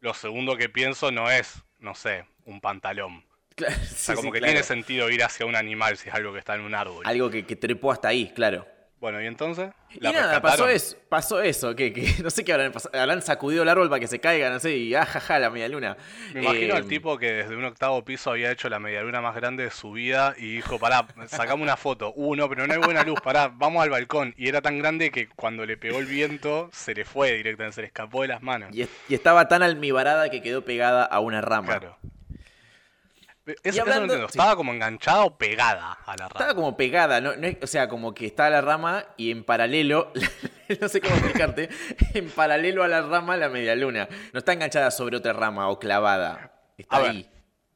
lo 0.00 0.14
segundo 0.14 0.56
que 0.56 0.68
pienso 0.68 1.10
no 1.10 1.30
es, 1.30 1.62
no 1.78 1.94
sé, 1.94 2.24
un 2.44 2.60
pantalón. 2.60 3.24
Claro, 3.60 3.76
o 3.76 3.84
sea, 3.84 4.14
como 4.14 4.32
que 4.32 4.40
tiene 4.40 4.62
sentido 4.62 5.10
ir 5.10 5.22
hacia 5.22 5.44
un 5.44 5.54
animal 5.54 5.98
si 5.98 6.08
es 6.08 6.14
algo 6.14 6.32
que 6.32 6.38
está 6.38 6.54
en 6.54 6.62
un 6.62 6.74
árbol. 6.74 7.02
Algo 7.04 7.28
que, 7.28 7.44
que 7.44 7.56
trepó 7.56 7.92
hasta 7.92 8.08
ahí, 8.08 8.32
claro. 8.34 8.66
Bueno, 9.00 9.22
¿y 9.22 9.26
entonces? 9.26 9.70
y 9.94 10.00
nada, 10.00 10.42
pasó 10.42 10.68
eso, 10.68 10.94
pasó 11.08 11.40
eso, 11.40 11.74
que, 11.74 11.90
no 12.22 12.28
sé 12.28 12.44
qué 12.44 12.52
habrán 12.52 12.70
pasado, 12.70 13.00
habrán 13.00 13.22
sacudido 13.22 13.62
el 13.62 13.68
árbol 13.70 13.88
para 13.88 13.98
que 13.98 14.06
se 14.06 14.20
caiga, 14.20 14.50
no 14.50 14.60
sé, 14.60 14.76
y 14.76 14.94
ajaja, 14.94 15.38
la 15.38 15.48
media 15.48 15.68
luna. 15.68 15.96
Me 16.34 16.42
imagino 16.42 16.74
al 16.74 16.84
eh, 16.84 16.88
tipo 16.88 17.16
que 17.16 17.32
desde 17.32 17.56
un 17.56 17.64
octavo 17.64 18.04
piso 18.04 18.30
había 18.30 18.52
hecho 18.52 18.68
la 18.68 18.78
media 18.78 19.00
luna 19.00 19.22
más 19.22 19.34
grande 19.34 19.64
de 19.64 19.70
su 19.70 19.92
vida 19.92 20.34
y 20.36 20.56
dijo, 20.56 20.78
pará, 20.78 21.06
sacame 21.28 21.62
una 21.62 21.78
foto. 21.78 22.12
Uno, 22.12 22.44
uh, 22.44 22.48
pero 22.50 22.66
no 22.66 22.74
hay 22.74 22.78
buena 22.78 23.02
luz, 23.02 23.18
pará, 23.22 23.48
vamos 23.48 23.82
al 23.82 23.88
balcón. 23.88 24.34
Y 24.36 24.48
era 24.48 24.60
tan 24.60 24.78
grande 24.78 25.10
que 25.10 25.28
cuando 25.28 25.64
le 25.64 25.78
pegó 25.78 25.98
el 25.98 26.06
viento 26.06 26.68
se 26.70 26.94
le 26.94 27.06
fue 27.06 27.32
directamente, 27.32 27.76
se 27.76 27.80
le 27.80 27.86
escapó 27.86 28.20
de 28.20 28.28
las 28.28 28.42
manos. 28.42 28.68
Y, 28.76 28.86
y 29.08 29.14
estaba 29.14 29.48
tan 29.48 29.62
almibarada 29.62 30.28
que 30.28 30.42
quedó 30.42 30.62
pegada 30.62 31.04
a 31.04 31.20
una 31.20 31.40
rama. 31.40 31.78
Claro. 31.78 31.96
Estaba 33.46 34.54
como 34.54 34.72
enganchada 34.72 35.24
o 35.24 35.36
pegada 35.36 35.92
a 35.92 36.10
la 36.12 36.28
rama. 36.28 36.32
Estaba 36.32 36.54
como 36.54 36.76
pegada, 36.76 37.20
no, 37.20 37.32
o 37.62 37.66
sea, 37.66 37.88
como 37.88 38.14
que 38.14 38.26
está 38.26 38.50
la 38.50 38.60
rama 38.60 39.06
y 39.16 39.30
en 39.30 39.44
paralelo, 39.44 40.12
no 40.80 40.88
sé 40.88 41.00
cómo 41.00 41.14
explicarte, 41.14 41.68
en 42.14 42.30
paralelo 42.30 42.84
a 42.84 42.88
la 42.88 43.02
rama 43.02 43.36
la 43.36 43.48
media 43.48 43.74
luna. 43.74 44.08
No 44.32 44.38
está 44.38 44.52
enganchada 44.52 44.90
sobre 44.90 45.16
otra 45.16 45.32
rama 45.32 45.68
o 45.68 45.78
clavada. 45.78 46.52
Está 46.76 46.98
ahí. 46.98 47.28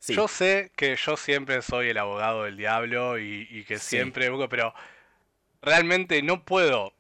Yo 0.07 0.29
sé 0.29 0.71
que 0.77 0.97
yo 0.97 1.17
siempre 1.17 1.63
soy 1.63 1.89
el 1.89 1.99
abogado 1.99 2.45
del 2.45 2.59
diablo 2.59 3.19
y, 3.19 3.65
que 3.67 3.79
siempre 3.79 4.31
pero 4.51 4.75
realmente 5.63 6.23
no 6.23 6.45
puedo 6.45 6.93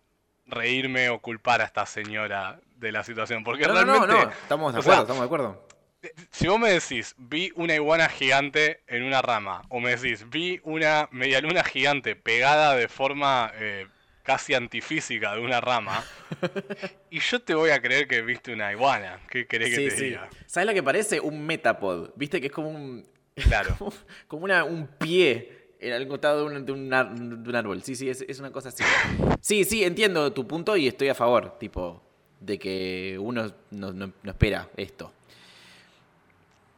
reírme 0.46 1.10
o 1.10 1.20
culpar 1.20 1.60
a 1.60 1.64
esta 1.64 1.84
señora 1.84 2.60
de 2.76 2.92
la 2.92 3.04
situación. 3.04 3.44
Porque 3.44 3.66
realmente. 3.66 4.06
No, 4.06 4.06
no, 4.06 4.30
Estamos 4.30 4.72
de 4.72 4.80
acuerdo, 4.80 5.02
estamos 5.02 5.20
de 5.20 5.26
acuerdo 5.26 5.73
si 6.30 6.48
vos 6.48 6.58
me 6.58 6.70
decís, 6.70 7.14
vi 7.18 7.52
una 7.56 7.74
iguana 7.74 8.08
gigante 8.08 8.80
en 8.86 9.02
una 9.02 9.22
rama, 9.22 9.62
o 9.68 9.80
me 9.80 9.96
decís, 9.96 10.28
vi 10.28 10.60
una 10.64 11.08
medialuna 11.12 11.64
gigante 11.64 12.16
pegada 12.16 12.74
de 12.74 12.88
forma 12.88 13.52
eh, 13.54 13.86
casi 14.22 14.54
antifísica 14.54 15.34
de 15.34 15.40
una 15.40 15.60
rama, 15.60 16.04
y 17.10 17.20
yo 17.20 17.40
te 17.40 17.54
voy 17.54 17.70
a 17.70 17.80
creer 17.80 18.08
que 18.08 18.22
viste 18.22 18.52
una 18.52 18.72
iguana. 18.72 19.20
¿Qué 19.28 19.46
querés 19.46 19.76
que 19.76 19.88
te 19.88 20.02
diga? 20.02 20.28
¿Sabes 20.46 20.66
lo 20.66 20.74
que 20.74 20.82
parece? 20.82 21.20
Un 21.20 21.44
metapod. 21.44 22.10
¿Viste 22.16 22.40
que 22.40 22.48
es 22.48 22.52
como 22.52 22.70
un. 22.70 23.06
Claro. 23.34 23.76
como, 24.28 24.44
una, 24.44 24.62
un 24.62 24.86
pie 24.86 25.72
en 25.80 25.92
algún 25.92 26.08
costado 26.08 26.48
de 26.48 26.72
un, 26.72 26.92
árbol. 26.92 27.82
Sí, 27.82 27.96
sí, 27.96 28.08
es, 28.08 28.38
una 28.38 28.52
cosa 28.52 28.68
así. 28.68 28.84
Sí, 29.40 29.64
sí, 29.64 29.82
entiendo 29.82 30.32
tu 30.32 30.46
punto 30.46 30.76
y 30.76 30.86
estoy 30.86 31.08
a 31.08 31.16
favor, 31.16 31.58
tipo, 31.58 32.00
de 32.38 32.60
que 32.60 33.16
uno 33.18 33.52
no 33.72 34.12
espera 34.24 34.68
esto 34.76 35.12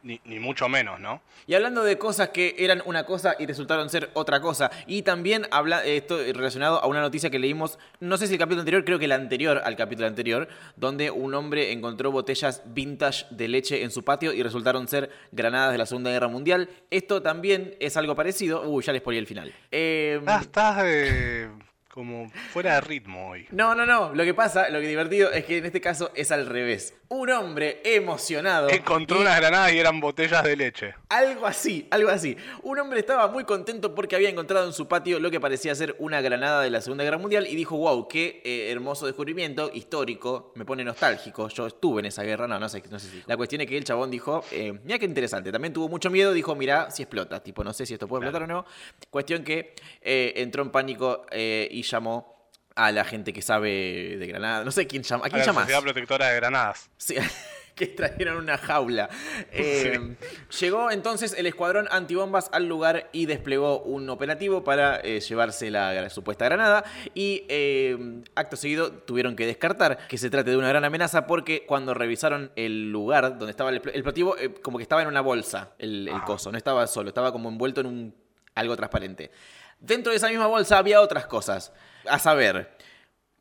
ni, 0.07 0.39
mucho 0.39 0.69
menos, 0.69 0.99
¿no? 0.99 1.21
Y 1.45 1.53
hablando 1.53 1.83
de 1.83 1.97
cosas 1.97 2.29
que 2.29 2.55
eran 2.57 2.81
una 2.85 3.05
cosa 3.05 3.35
y 3.37 3.45
resultaron 3.45 3.89
ser 3.89 4.09
otra 4.13 4.41
cosa, 4.41 4.71
y 4.85 5.01
también 5.01 5.45
habla, 5.51 5.83
esto 5.83 6.17
relacionado 6.17 6.81
a 6.81 6.87
una 6.87 7.01
noticia 7.01 7.29
que 7.29 7.39
leímos, 7.39 7.77
no 7.99 8.17
sé 8.17 8.27
si 8.27 8.33
el 8.33 8.39
capítulo 8.39 8.61
anterior, 8.61 8.85
creo 8.85 8.99
que 8.99 9.05
el 9.05 9.11
anterior 9.11 9.61
al 9.63 9.75
capítulo 9.75 10.07
anterior, 10.07 10.47
donde 10.75 11.11
un 11.11 11.33
hombre 11.33 11.71
encontró 11.71 12.11
botellas 12.11 12.63
vintage 12.65 13.25
de 13.31 13.47
leche 13.47 13.83
en 13.83 13.91
su 13.91 14.03
patio 14.03 14.33
y 14.33 14.43
resultaron 14.43 14.87
ser 14.87 15.11
granadas 15.31 15.71
de 15.71 15.77
la 15.77 15.85
Segunda 15.85 16.11
Guerra 16.11 16.27
Mundial. 16.27 16.69
Esto 16.89 17.21
también 17.21 17.75
es 17.79 17.97
algo 17.97 18.15
parecido. 18.15 18.69
Uy, 18.69 18.83
ya 18.83 18.93
les 18.93 19.01
ponía 19.01 19.19
el 19.19 19.27
final. 19.27 19.53
Eh... 19.71 20.21
Ah, 20.25 20.39
estás 20.41 20.81
eh, 20.83 21.49
como 21.97 22.29
fuera 22.53 22.75
de 22.75 22.81
ritmo 22.81 23.31
hoy. 23.31 23.47
No, 23.49 23.73
no, 23.73 23.83
no. 23.83 24.13
Lo 24.13 24.23
que 24.23 24.35
pasa, 24.35 24.69
lo 24.69 24.79
que 24.79 24.87
divertido 24.87 25.31
es 25.31 25.45
que 25.45 25.57
en 25.57 25.65
este 25.65 25.81
caso 25.81 26.11
es 26.13 26.31
al 26.31 26.45
revés. 26.45 26.93
Un 27.09 27.31
hombre 27.31 27.81
emocionado. 27.83 28.69
Encontró 28.69 29.19
unas 29.19 29.35
granadas 29.37 29.71
y 29.73 29.79
eran 29.79 29.99
botellas 29.99 30.43
de 30.43 30.55
leche. 30.55 30.93
Algo 31.09 31.47
así, 31.47 31.87
algo 31.89 32.09
así. 32.09 32.35
Un 32.63 32.79
hombre 32.79 32.99
estaba 32.99 33.29
muy 33.29 33.45
contento 33.45 33.95
porque 33.95 34.17
había 34.17 34.29
encontrado 34.29 34.67
en 34.67 34.73
su 34.73 34.89
patio 34.89 35.19
lo 35.19 35.31
que 35.31 35.39
parecía 35.39 35.73
ser 35.73 35.95
una 35.99 36.19
granada 36.19 36.61
de 36.61 36.69
la 36.69 36.81
Segunda 36.81 37.05
Guerra 37.05 37.17
Mundial 37.17 37.47
y 37.47 37.55
dijo, 37.55 37.77
wow, 37.77 38.09
qué 38.09 38.41
eh, 38.43 38.71
hermoso 38.71 39.05
descubrimiento, 39.05 39.71
histórico, 39.73 40.51
me 40.55 40.65
pone 40.65 40.83
nostálgico. 40.83 41.47
Yo 41.47 41.67
estuve 41.67 42.01
en 42.01 42.07
esa 42.07 42.23
guerra, 42.23 42.45
no, 42.45 42.59
no 42.59 42.67
sé, 42.67 42.83
no 42.91 42.99
sé 42.99 43.09
si. 43.09 43.23
La 43.25 43.37
cuestión 43.37 43.61
es 43.61 43.67
que 43.67 43.77
el 43.77 43.85
chabón 43.85 44.11
dijo, 44.11 44.43
eh, 44.51 44.77
mira 44.83 44.99
qué 44.99 45.05
interesante. 45.05 45.49
También 45.49 45.73
tuvo 45.73 45.87
mucho 45.87 46.09
miedo, 46.09 46.33
dijo, 46.33 46.55
mira 46.55 46.91
si 46.91 47.03
explota. 47.03 47.41
Tipo, 47.41 47.63
no 47.63 47.71
sé 47.71 47.85
si 47.85 47.93
esto 47.93 48.07
puede 48.07 48.25
explotar 48.25 48.43
o 48.43 48.47
no. 48.47 48.65
Cuestión 49.09 49.45
que 49.45 49.75
eh, 50.01 50.33
entró 50.35 50.61
en 50.61 50.71
pánico 50.71 51.25
y 51.31 51.83
llamó 51.83 52.37
a 52.75 52.91
la 52.91 53.05
gente 53.05 53.31
que 53.31 53.41
sabe 53.41 54.17
de 54.17 54.27
Granada. 54.27 54.65
No 54.65 54.71
sé 54.71 54.87
quién 54.87 55.03
llama. 55.03 55.25
¿A 55.25 55.29
quién 55.29 55.41
llamas? 55.41 55.55
La 55.55 55.61
Sociedad 55.61 55.81
Protectora 55.83 56.27
de 56.27 56.35
Granadas. 56.35 56.89
Sí, 56.97 57.15
que 57.77 57.87
trajeron 57.87 58.37
una 58.37 58.57
jaula. 58.57 59.09
Eh, 59.59 60.15
llegó 60.59 60.91
entonces 60.91 61.33
el 61.37 61.45
escuadrón 61.45 61.87
antibombas 61.89 62.49
al 62.51 62.67
lugar 62.67 63.09
y 63.11 63.25
desplegó 63.25 63.81
un 63.81 64.09
operativo 64.09 64.63
para 64.63 64.97
eh, 64.97 65.19
llevarse 65.19 65.71
la, 65.71 66.09
supuesta 66.09 66.45
granada. 66.45 66.83
Y 67.13 67.45
eh, 67.49 68.23
acto 68.35 68.55
seguido 68.55 68.91
tuvieron 68.91 69.35
que 69.35 69.45
descartar 69.45 70.07
que 70.07 70.17
se 70.17 70.29
trate 70.29 70.51
de 70.51 70.57
una 70.57 70.69
gran 70.69 70.83
amenaza 70.85 71.27
porque 71.27 71.65
cuando 71.65 71.93
revisaron 71.93 72.51
el 72.55 72.91
lugar 72.91 73.37
donde 73.37 73.51
estaba 73.51 73.69
el, 73.69 73.77
explosivo, 73.77 74.35
como 74.61 74.77
que 74.77 74.83
estaba 74.83 75.01
en 75.01 75.07
una 75.07 75.21
bolsa 75.21 75.71
el, 75.79 76.07
el 76.07 76.21
coso, 76.23 76.51
no 76.51 76.57
estaba 76.57 76.85
solo, 76.87 77.09
estaba 77.09 77.31
como 77.31 77.49
envuelto 77.49 77.81
en 77.81 77.87
un 77.87 78.15
algo 78.55 78.75
transparente. 78.75 79.31
Dentro 79.79 80.11
de 80.11 80.17
esa 80.17 80.29
misma 80.29 80.47
bolsa 80.47 80.77
había 80.77 81.01
otras 81.01 81.27
cosas. 81.27 81.71
A 82.07 82.19
saber, 82.19 82.75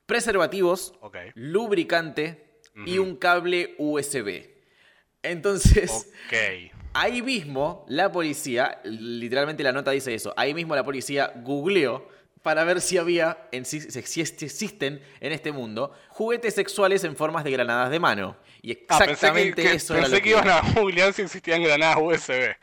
preservativos, 0.06 0.94
lubricante 1.34 2.45
y 2.84 2.98
un 2.98 3.16
cable 3.16 3.74
USB. 3.78 4.48
Entonces, 5.22 6.10
ahí 6.92 7.22
mismo 7.22 7.84
la 7.88 8.12
policía, 8.12 8.80
literalmente 8.84 9.62
la 9.62 9.72
nota 9.72 9.90
dice 9.90 10.14
eso, 10.14 10.32
ahí 10.36 10.54
mismo 10.54 10.74
la 10.74 10.84
policía 10.84 11.32
googleó 11.36 12.08
para 12.42 12.62
ver 12.62 12.80
si 12.80 12.96
había, 12.96 13.48
en, 13.50 13.64
si, 13.64 13.80
si 13.80 14.20
existen 14.20 15.02
en 15.20 15.32
este 15.32 15.50
mundo, 15.50 15.92
juguetes 16.10 16.54
sexuales 16.54 17.02
en 17.02 17.16
formas 17.16 17.42
de 17.42 17.50
granadas 17.50 17.90
de 17.90 17.98
mano. 17.98 18.36
Y 18.62 18.72
ah, 18.88 18.98
exactamente 19.00 19.74
eso 19.74 19.96
era 19.96 20.06
lo 20.06 20.16
que, 20.16 20.22
que 20.22 20.30
iban 20.30 20.48
a 20.48 20.60
googlear 20.74 21.12
si 21.12 21.22
existían 21.22 21.62
granadas 21.62 21.98
USB. 22.00 22.54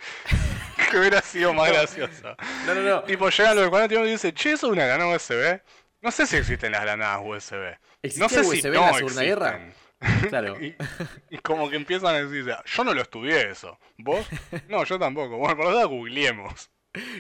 que 0.90 0.98
hubiera 0.98 1.22
sido 1.22 1.54
más 1.54 1.70
gracioso. 1.70 2.36
No, 2.66 2.76
no, 2.76 2.82
no. 2.82 3.04
Tipo, 3.04 3.30
llegan 3.30 3.56
los 3.58 3.70
cuando 3.70 4.06
y 4.06 4.12
dicen, 4.12 4.34
che, 4.34 4.54
eso 4.54 4.68
es 4.68 4.74
una 4.74 4.86
granada 4.86 5.16
USB. 5.16 5.60
No 6.02 6.12
sé 6.12 6.28
si 6.28 6.38
existen 6.38 6.72
las 6.72 6.82
granadas 6.82 7.22
USB. 7.26 7.78
No 8.18 8.30
sé 8.30 8.42
USB 8.42 8.62
si 8.62 8.68
en 8.68 8.74
la 8.74 8.94
Segunda 8.94 9.24
Guerra? 9.24 9.74
Claro. 10.30 10.58
y, 10.60 11.38
como 11.38 11.70
que 11.70 11.76
empiezan 11.76 12.16
a 12.16 12.24
decir, 12.24 12.54
yo 12.66 12.84
no 12.84 12.94
lo 12.94 13.02
estudié 13.02 13.50
eso. 13.50 13.78
¿Vos? 13.98 14.26
No, 14.70 14.84
yo 14.84 14.98
tampoco. 15.00 15.38
Bueno, 15.38 15.56
por 15.58 15.72
lo 15.72 15.90
googleemos. 15.90 16.70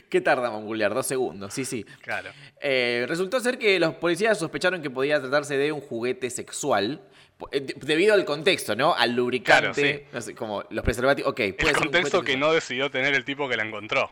¿Qué 0.10 0.22
tardamos 0.22 0.62
en 0.62 0.68
googlear? 0.68 0.94
Dos 0.94 1.08
segundos, 1.08 1.54
sí, 1.54 1.66
sí. 1.66 1.84
Claro. 2.02 2.30
Eh, 2.62 3.06
resultó 3.08 3.40
ser 3.40 3.58
que 3.58 3.80
los 3.80 3.96
policías 3.96 4.38
sospecharon 4.38 4.82
que 4.82 4.90
podía 4.92 5.20
tratarse 5.20 5.58
de 5.58 5.72
un 5.72 5.82
juguete 5.82 6.30
sexual. 6.30 7.02
Eh, 7.52 7.74
debido 7.82 8.14
al 8.14 8.24
contexto, 8.24 8.76
¿no? 8.76 8.94
Al 8.94 9.14
lubricante, 9.16 10.08
como 10.36 10.64
los 10.70 10.84
preservativos. 10.84 11.32
Ok, 11.32 11.42
puede 11.58 11.72
el 11.72 11.76
contexto 11.76 12.22
que 12.22 12.38
no 12.38 12.54
decidió 12.54 12.92
tener 12.92 13.16
el 13.16 13.26
tipo 13.26 13.50
que 13.50 13.58
la 13.58 13.64
encontró. 13.64 14.12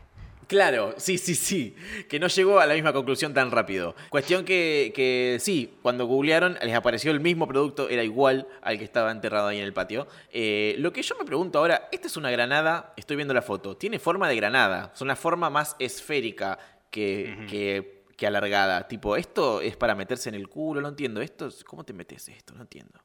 Claro, 0.52 0.94
sí, 0.98 1.16
sí, 1.16 1.34
sí. 1.34 1.74
Que 2.10 2.20
no 2.20 2.26
llegó 2.26 2.60
a 2.60 2.66
la 2.66 2.74
misma 2.74 2.92
conclusión 2.92 3.32
tan 3.32 3.50
rápido. 3.50 3.96
Cuestión 4.10 4.44
que, 4.44 4.92
que 4.94 5.38
sí, 5.40 5.78
cuando 5.80 6.04
googlearon 6.04 6.58
les 6.62 6.74
apareció 6.74 7.10
el 7.10 7.20
mismo 7.20 7.48
producto, 7.48 7.88
era 7.88 8.04
igual 8.04 8.46
al 8.60 8.76
que 8.76 8.84
estaba 8.84 9.10
enterrado 9.10 9.48
ahí 9.48 9.56
en 9.56 9.64
el 9.64 9.72
patio. 9.72 10.06
Eh, 10.30 10.74
lo 10.76 10.92
que 10.92 11.00
yo 11.02 11.16
me 11.18 11.24
pregunto 11.24 11.58
ahora, 11.58 11.88
esta 11.90 12.06
es 12.06 12.18
una 12.18 12.30
granada, 12.30 12.92
estoy 12.98 13.16
viendo 13.16 13.32
la 13.32 13.40
foto, 13.40 13.78
tiene 13.78 13.98
forma 13.98 14.28
de 14.28 14.36
granada, 14.36 14.92
es 14.94 15.00
una 15.00 15.16
forma 15.16 15.48
más 15.48 15.74
esférica 15.78 16.58
que, 16.90 18.04
que, 18.18 18.26
alargada. 18.26 18.86
Tipo, 18.86 19.16
esto 19.16 19.62
es 19.62 19.74
para 19.78 19.94
meterse 19.94 20.28
en 20.28 20.34
el 20.34 20.48
culo, 20.48 20.82
no 20.82 20.88
entiendo. 20.88 21.22
Esto, 21.22 21.48
¿Cómo 21.64 21.82
te 21.82 21.94
metes 21.94 22.28
esto? 22.28 22.52
No 22.54 22.60
entiendo. 22.60 23.00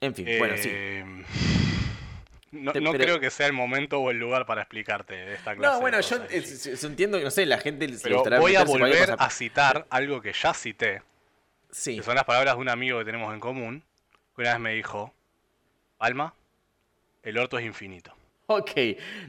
En 0.00 0.16
fin, 0.16 0.26
bueno, 0.36 0.56
sí. 0.58 0.68
Em, 2.52 2.64
no, 2.82 2.92
creo 2.92 3.20
que 3.20 3.30
sea 3.30 3.46
el 3.46 3.52
momento 3.52 4.00
o 4.00 4.10
el 4.10 4.18
lugar 4.18 4.46
para 4.46 4.62
explicarte 4.62 5.34
esta 5.34 5.54
clase. 5.54 5.74
No, 5.74 5.80
bueno, 5.80 6.00
yo, 6.00 6.16
entiendo 6.88 7.18
que, 7.18 7.24
no 7.24 7.30
sé, 7.30 7.46
la 7.46 7.58
gente... 7.58 7.88
Pero 8.02 8.22
voy 8.38 8.56
a 8.56 8.64
volver 8.64 9.14
a... 9.18 9.30
citar 9.30 9.86
algo 9.90 10.20
que 10.20 10.32
ya 10.32 10.54
cité. 10.54 11.02
Sí. 11.70 11.96
Que 11.96 12.02
son 12.02 12.14
las 12.14 12.24
palabras 12.24 12.54
de 12.56 12.60
un 12.60 12.68
amigo 12.68 12.98
que 12.98 13.04
tenemos 13.04 13.32
en 13.34 13.40
común. 13.40 13.84
Que 14.34 14.42
una 14.42 14.52
vez 14.52 14.60
me 14.60 14.74
dijo, 14.74 15.12
Alma, 15.98 16.34
el 17.22 17.38
orto 17.38 17.58
es 17.58 17.66
infinito. 17.66 18.14
Ok, 18.50 18.70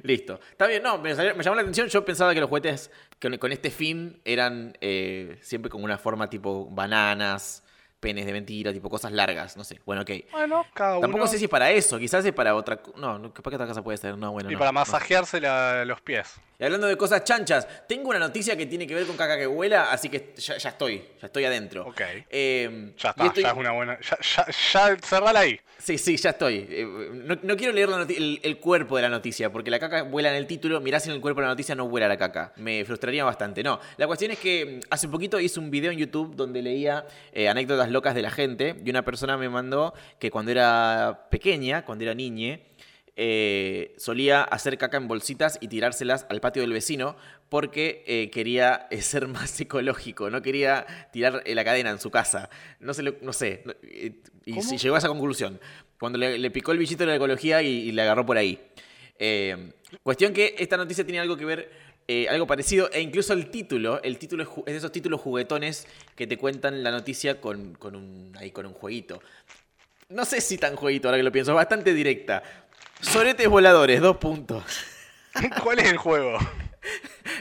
listo. 0.03 0.39
Está 0.49 0.65
bien, 0.65 0.81
no, 0.81 0.97
me, 0.97 1.13
llamó 1.13 1.55
la 1.55 1.61
atención. 1.61 1.89
Yo 1.89 2.05
pensaba 2.05 2.33
que 2.33 2.39
los 2.39 2.47
juguetes 2.47 2.89
con, 3.19 3.51
este 3.51 3.69
fin 3.69 4.21
eran 4.23 4.77
eh, 4.79 5.37
siempre 5.41 5.69
con 5.69 5.83
una 5.83 5.97
forma 5.97 6.29
tipo 6.29 6.69
bananas, 6.71 7.63
penes 7.99 8.25
de 8.25 8.33
mentira, 8.33 8.71
tipo 8.73 8.89
cosas 8.89 9.11
largas, 9.11 9.57
no 9.57 9.63
sé. 9.63 9.79
Bueno, 9.85 10.03
ok. 10.03 10.11
Bueno, 10.31 10.65
cada 10.73 10.93
uno. 10.93 11.01
Tampoco 11.01 11.27
sé 11.27 11.37
si 11.37 11.45
es 11.45 11.49
para 11.49 11.71
eso, 11.71 11.99
quizás 11.99 12.25
es 12.25 12.33
para 12.33 12.55
otra. 12.55 12.81
No, 12.95 13.21
¿para 13.33 13.49
qué 13.49 13.55
otra 13.55 13.67
cosa 13.67 13.83
puede 13.83 13.97
ser? 13.97 14.17
No, 14.17 14.31
bueno. 14.31 14.51
Y 14.51 14.55
para 14.55 14.71
masajearse 14.71 15.41
los 15.85 16.01
pies. 16.01 16.39
Y 16.59 16.65
hablando 16.65 16.87
de 16.87 16.97
cosas 16.97 17.23
chanchas, 17.23 17.65
tengo 17.87 18.09
una 18.09 18.19
noticia 18.19 18.57
que 18.57 18.65
tiene 18.65 18.85
que 18.85 18.93
ver 18.93 19.05
con 19.05 19.15
caca 19.15 19.37
que 19.37 19.45
vuela, 19.45 19.91
así 19.93 20.09
que 20.09 20.33
ya, 20.35 20.55
estoy, 20.55 21.01
ya 21.21 21.27
estoy 21.27 21.45
adentro. 21.45 21.87
Ok. 21.87 22.01
Em, 22.29 22.93
ya 22.97 23.11
está, 23.11 23.33
ya 23.33 23.51
es 23.51 23.57
una 23.57 23.71
buena. 23.71 23.97
Ya, 24.01 24.45
ya, 24.73 24.97
cerrala 25.01 25.39
ahí. 25.39 25.57
Sí, 25.77 25.97
sí, 25.97 26.17
ya 26.17 26.31
estoy. 26.31 26.67
Eh, 26.69 26.85
no, 27.43 27.55
quiero 27.55 27.71
leer 27.71 27.87
el, 28.43 28.57
cuerpo 28.57 28.97
de 28.97 29.03
la 29.03 29.09
noticia, 29.09 29.49
porque 29.53 29.71
la 29.71 29.79
caca 29.79 30.03
vuela 30.03 30.31
en 30.31 30.35
el 30.35 30.47
título, 30.47 30.81
mirás 30.81 31.07
en 31.07 31.13
el 31.13 31.21
cuerpo 31.21 31.39
de 31.39 31.47
la 31.47 31.53
noticia 31.53 31.75
no 31.75 31.87
vuela 31.87 32.09
la 32.09 32.17
caca. 32.17 32.51
Me 32.57 32.83
frustraría 32.83 33.23
bastante. 33.23 33.63
No, 33.63 33.79
la 33.95 34.05
cuestión 34.07 34.31
es 34.31 34.39
que 34.39 34.65
mm, 34.65 34.87
hace 34.89 35.07
poquito 35.07 35.39
hice 35.39 35.61
un 35.61 35.71
video 35.71 35.93
en 35.93 35.97
YouTube 35.97 36.35
donde 36.35 36.61
leía 36.61 37.05
eh, 37.31 37.47
anécdotas 37.47 37.89
locas 37.89 38.15
de 38.15 38.21
la 38.21 38.31
gente 38.31 38.75
y 38.83 38.89
una 38.89 39.05
persona 39.05 39.37
me 39.37 39.47
mandó 39.47 39.93
que 40.19 40.29
cuando 40.29 40.51
era 40.51 41.27
pequeña, 41.31 41.85
cuando 41.85 42.03
era 42.03 42.13
niñe, 42.13 42.68
eh, 43.21 43.95
solía 43.97 44.43
hacer 44.43 44.77
caca 44.77 44.95
en 44.95 45.09
bolsitas 45.09 45.57
y 45.59 45.67
tirárselas 45.67 46.25
al 46.29 46.39
patio 46.39 46.61
del 46.61 46.71
vecino 46.71 47.17
porque 47.49 48.05
eh, 48.07 48.29
quería 48.31 48.87
eh, 48.91 49.01
ser 49.01 49.27
más 49.27 49.59
ecológico, 49.59 50.29
no 50.29 50.41
quería 50.41 50.87
tirar 51.11 51.43
la 51.45 51.65
cadena 51.65 51.89
en 51.89 51.99
su 51.99 52.11
casa. 52.11 52.49
No, 52.79 52.93
sé, 52.93 53.03
no 53.21 53.33
sé. 53.33 53.65
Y 54.45 54.61
si 54.61 54.77
llegó 54.77 54.95
a 54.95 54.99
esa 54.99 55.09
conclusión. 55.09 55.59
Cuando 55.99 56.17
le, 56.17 56.49
picó 56.49 56.71
el 56.71 56.77
bichito 56.77 57.03
de 57.03 57.07
la 57.07 57.15
ecología 57.17 57.61
y, 57.61 57.91
le 57.91 58.01
agarró 58.03 58.25
por 58.25 58.37
ahí. 58.37 58.57
cuestión 60.01 60.31
que 60.31 60.55
esta 60.57 60.77
noticia 60.77 61.03
tiene 61.03 61.19
algo 61.19 61.35
que 61.35 61.43
ver, 61.43 61.71
algo 62.29 62.47
parecido, 62.47 62.89
e 62.89 63.01
incluso 63.01 63.33
el 63.33 63.49
título, 63.49 64.01
el 64.01 64.17
título 64.17 64.43
es, 64.43 64.49
de 64.65 64.77
esos 64.77 64.93
títulos 64.93 65.19
juguetones 65.19 65.87
que 66.15 66.25
te 66.25 66.37
cuentan 66.37 66.83
la 66.83 66.91
noticia 66.91 67.41
con, 67.41 67.77
un, 67.81 68.31
ahí, 68.39 68.51
con 68.51 68.65
un 68.65 68.73
jueguito. 68.73 69.21
No 70.07 70.23
sé 70.23 70.39
si 70.39 70.57
tan 70.57 70.77
jueguito 70.77 71.09
ahora 71.09 71.17
que 71.17 71.23
lo 71.23 71.33
pienso, 71.33 71.51
es 71.51 71.55
bastante 71.55 71.93
directa. 71.93 72.41
Soretes 73.01 73.47
voladores, 73.47 74.01
dos 74.01 74.17
puntos. 74.17 74.63
¿Cuál 75.63 75.79
es 75.79 75.89
el 75.89 75.97
juego? 75.97 76.37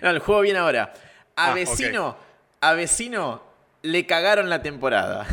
No, 0.03 0.11
el 0.11 0.19
juego 0.21 0.41
viene 0.43 0.59
ahora. 0.59 0.93
A 1.35 1.51
ah, 1.51 1.55
vecino, 1.55 2.17
a 2.61 2.73
vecino 2.75 3.43
le 3.83 4.07
cagaron 4.07 4.49
la 4.51 4.63
temporada. 4.63 5.27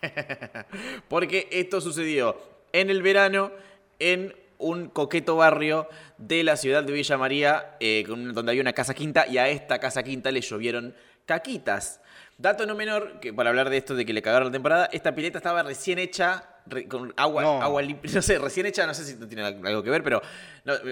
Porque 1.08 1.48
esto 1.50 1.80
sucedió 1.80 2.40
en 2.72 2.90
el 2.90 3.02
verano 3.02 3.52
en 3.98 4.34
un 4.58 4.88
coqueto 4.88 5.36
barrio 5.36 5.88
de 6.16 6.42
la 6.42 6.56
ciudad 6.56 6.82
de 6.82 6.92
Villa 6.92 7.18
María, 7.18 7.76
eh, 7.80 8.04
donde 8.06 8.50
había 8.50 8.62
una 8.62 8.72
casa 8.72 8.94
quinta, 8.94 9.26
y 9.26 9.38
a 9.38 9.48
esta 9.48 9.78
casa 9.78 10.02
quinta 10.02 10.30
le 10.30 10.40
llovieron 10.40 10.94
caquitas. 11.26 12.00
Dato 12.38 12.66
no 12.66 12.74
menor, 12.74 13.20
que 13.20 13.32
para 13.32 13.50
hablar 13.50 13.70
de 13.70 13.76
esto 13.76 13.94
de 13.94 14.06
que 14.06 14.12
le 14.12 14.22
cagaron 14.22 14.48
la 14.48 14.52
temporada, 14.52 14.88
esta 14.92 15.14
pileta 15.14 15.38
estaba 15.38 15.62
recién 15.62 15.98
hecha, 15.98 16.55
con 16.88 17.12
agua, 17.16 17.42
no. 17.42 17.62
agua 17.62 17.82
limpia, 17.82 18.10
no 18.14 18.22
sé, 18.22 18.38
recién 18.38 18.66
hecha, 18.66 18.86
no 18.86 18.94
sé 18.94 19.04
si 19.04 19.14
tiene 19.26 19.42
algo 19.44 19.82
que 19.82 19.90
ver, 19.90 20.02
pero 20.02 20.20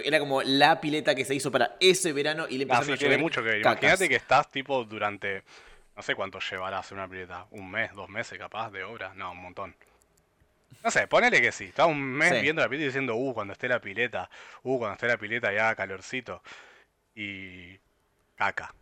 era 0.04 0.18
como 0.18 0.42
la 0.42 0.80
pileta 0.80 1.14
que 1.14 1.24
se 1.24 1.34
hizo 1.34 1.50
para 1.50 1.76
ese 1.80 2.12
verano 2.12 2.46
y 2.48 2.56
le 2.58 2.62
empezaron 2.64 2.92
a 2.92 2.96
tiene 2.96 3.18
mucho 3.18 3.42
que 3.42 3.48
ver. 3.50 3.60
Imagínate 3.60 4.08
que 4.08 4.16
estás 4.16 4.50
tipo 4.50 4.84
durante, 4.84 5.42
no 5.96 6.02
sé 6.02 6.14
cuánto 6.14 6.38
llevará 6.38 6.78
hacer 6.78 6.96
una 6.96 7.08
pileta, 7.08 7.46
un 7.50 7.70
mes, 7.70 7.92
dos 7.94 8.08
meses 8.08 8.38
capaz 8.38 8.70
de 8.70 8.84
obra, 8.84 9.12
no, 9.14 9.32
un 9.32 9.42
montón. 9.42 9.74
No 10.82 10.90
sé, 10.90 11.06
ponele 11.06 11.40
que 11.40 11.50
sí. 11.52 11.64
Estaba 11.64 11.88
un 11.88 12.02
mes 12.02 12.30
Sí. 12.34 12.42
viendo 12.42 12.60
la 12.60 12.68
pileta 12.68 12.84
y 12.84 12.86
diciendo, 12.88 13.14
uh, 13.16 13.32
cuando 13.32 13.52
esté 13.54 13.68
la 13.68 13.80
pileta, 13.80 14.28
uh, 14.64 14.78
cuando 14.78 14.94
esté 14.94 15.06
la 15.06 15.16
pileta 15.16 15.52
y 15.52 15.56
haga 15.56 15.74
calorcito. 15.76 16.42
Y. 17.14 17.78
caca. 18.36 18.74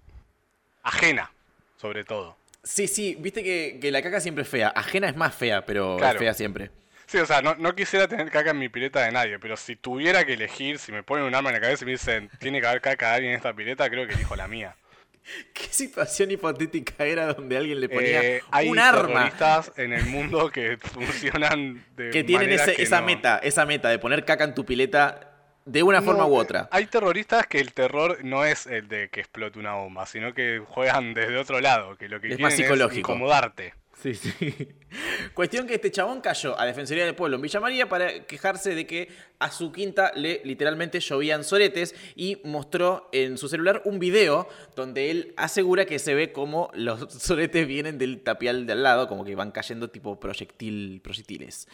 Ajena, 0.83 1.31
sobre 1.77 2.05
todo. 2.05 2.37
Sí, 2.65 2.89
sí, 2.89 3.17
viste 3.21 3.45
que, 3.45 3.79
que 3.81 3.91
la 3.93 4.03
caca 4.03 4.21
siempre 4.21 4.43
es 4.43 4.49
fea. 4.49 4.69
Ajena 4.75 5.09
es 5.09 5.17
más 5.17 5.35
fea, 5.35 5.65
pero 5.65 5.97
Claro. 5.97 6.15
es 6.15 6.19
fea 6.19 6.35
siempre. 6.35 6.71
Sí, 7.13 7.19
o 7.19 7.27
sea, 7.27 7.43
no, 7.43 7.55
no 7.57 7.75
quisiera 7.75 8.09
tener 8.09 8.31
caca 8.31 8.53
en 8.53 8.59
mi 8.59 8.71
pileta 8.71 9.01
de 9.05 9.13
nadie, 9.13 9.39
pero 9.39 9.55
si 9.59 9.77
tuviera 9.77 10.25
que 10.25 10.33
elegir, 10.33 10.79
si 10.79 10.93
me 10.93 11.03
ponen 11.03 11.27
un 11.27 11.35
arma 11.35 11.51
en 11.51 11.57
la 11.57 11.61
cabeza 11.61 11.85
y 11.85 11.87
me 11.87 11.93
dicen, 11.93 12.31
tiene 12.39 12.59
que 12.59 12.67
haber 12.67 12.81
caca 12.81 13.11
de 13.11 13.15
alguien 13.17 13.33
en 13.33 13.37
esta 13.37 13.53
pileta, 13.53 13.91
creo 13.91 14.07
que 14.09 14.15
elijo 14.15 14.35
la 14.35 14.49
mía. 14.49 14.75
¿Qué 15.55 15.65
situación 15.71 16.31
hipotética 16.31 17.05
era 17.05 17.35
donde 17.35 17.57
alguien 17.59 17.81
le 17.81 17.89
ponía 17.91 18.23
Eh, 18.23 18.43
hay 18.51 18.69
un 18.71 18.79
arma 18.79 19.09
terroristas 19.31 19.73
en 19.77 19.93
el 19.93 20.07
mundo 20.07 20.51
que 20.55 20.79
funcionan 20.79 21.85
de 21.97 22.09
que 22.11 22.25
tienen 22.25 22.51
ese- 22.51 22.75
que 22.77 22.83
esa 22.83 23.01
no- 23.01 23.07
meta, 23.09 23.39
esa 23.43 23.67
meta 23.67 23.91
de 23.91 23.99
poner 23.99 24.25
caca 24.25 24.45
en 24.45 24.55
tu 24.55 24.65
pileta 24.65 25.29
de 25.67 25.83
una 25.83 26.01
forma 26.03 26.25
u 26.27 26.35
otra? 26.35 26.69
Hay 26.73 26.87
terroristas 26.87 27.47
que 27.47 27.61
el 27.61 27.73
terror 27.75 28.19
no 28.25 28.45
es 28.45 28.67
el 28.67 28.89
de 28.89 29.11
que 29.11 29.21
explote 29.21 29.59
una 29.59 29.75
bomba, 29.75 30.07
sino 30.07 30.35
que 30.35 30.61
juegan 30.67 31.15
desde 31.15 31.37
otro 31.37 31.61
lado, 31.61 31.97
que 31.97 32.09
lo 32.09 32.21
que 32.21 32.29
Es 32.29 32.37
quieren 32.37 32.43
más 32.43 32.55
psicológico. 32.57 32.95
es 32.95 32.99
incomodarte. 32.99 33.75
Sí, 33.95 34.15
sí. 34.15 34.33
Cuestión 35.35 35.67
que 35.67 35.75
este 35.75 35.91
chabón 35.91 36.21
cayó 36.21 36.59
a 36.59 36.65
Defensoría 36.67 37.05
del 37.05 37.15
Pueblo 37.15 37.37
en 37.37 37.43
Villa 37.43 37.61
María 37.61 37.89
para 37.89 38.25
quejarse 38.27 38.75
de 38.75 38.87
que 38.87 39.09
a 39.39 39.51
su 39.51 39.71
quinta 39.71 40.13
le 40.15 40.41
literalmente 40.45 41.01
llovían 41.01 41.45
soretes 41.45 41.95
y 42.17 42.41
mostró 42.45 43.09
en 43.13 43.39
su 43.39 43.49
celular 43.49 43.83
un 43.85 43.99
video 43.99 44.49
donde 44.75 45.11
él 45.11 45.35
asegura 45.37 45.85
que 45.85 45.99
se 45.99 46.15
ve 46.15 46.33
como 46.33 46.71
los 46.75 47.13
soretes 47.13 47.67
vienen 47.67 47.99
del 47.99 48.23
tapial 48.23 48.67
de 48.67 48.73
al 48.73 48.83
lado, 48.83 49.09
como 49.09 49.25
que 49.25 49.35
van 49.35 49.53
cayendo 49.53 49.89
tipo 49.89 50.19
proyectil, 50.19 51.01
proyectiles. 51.03 51.69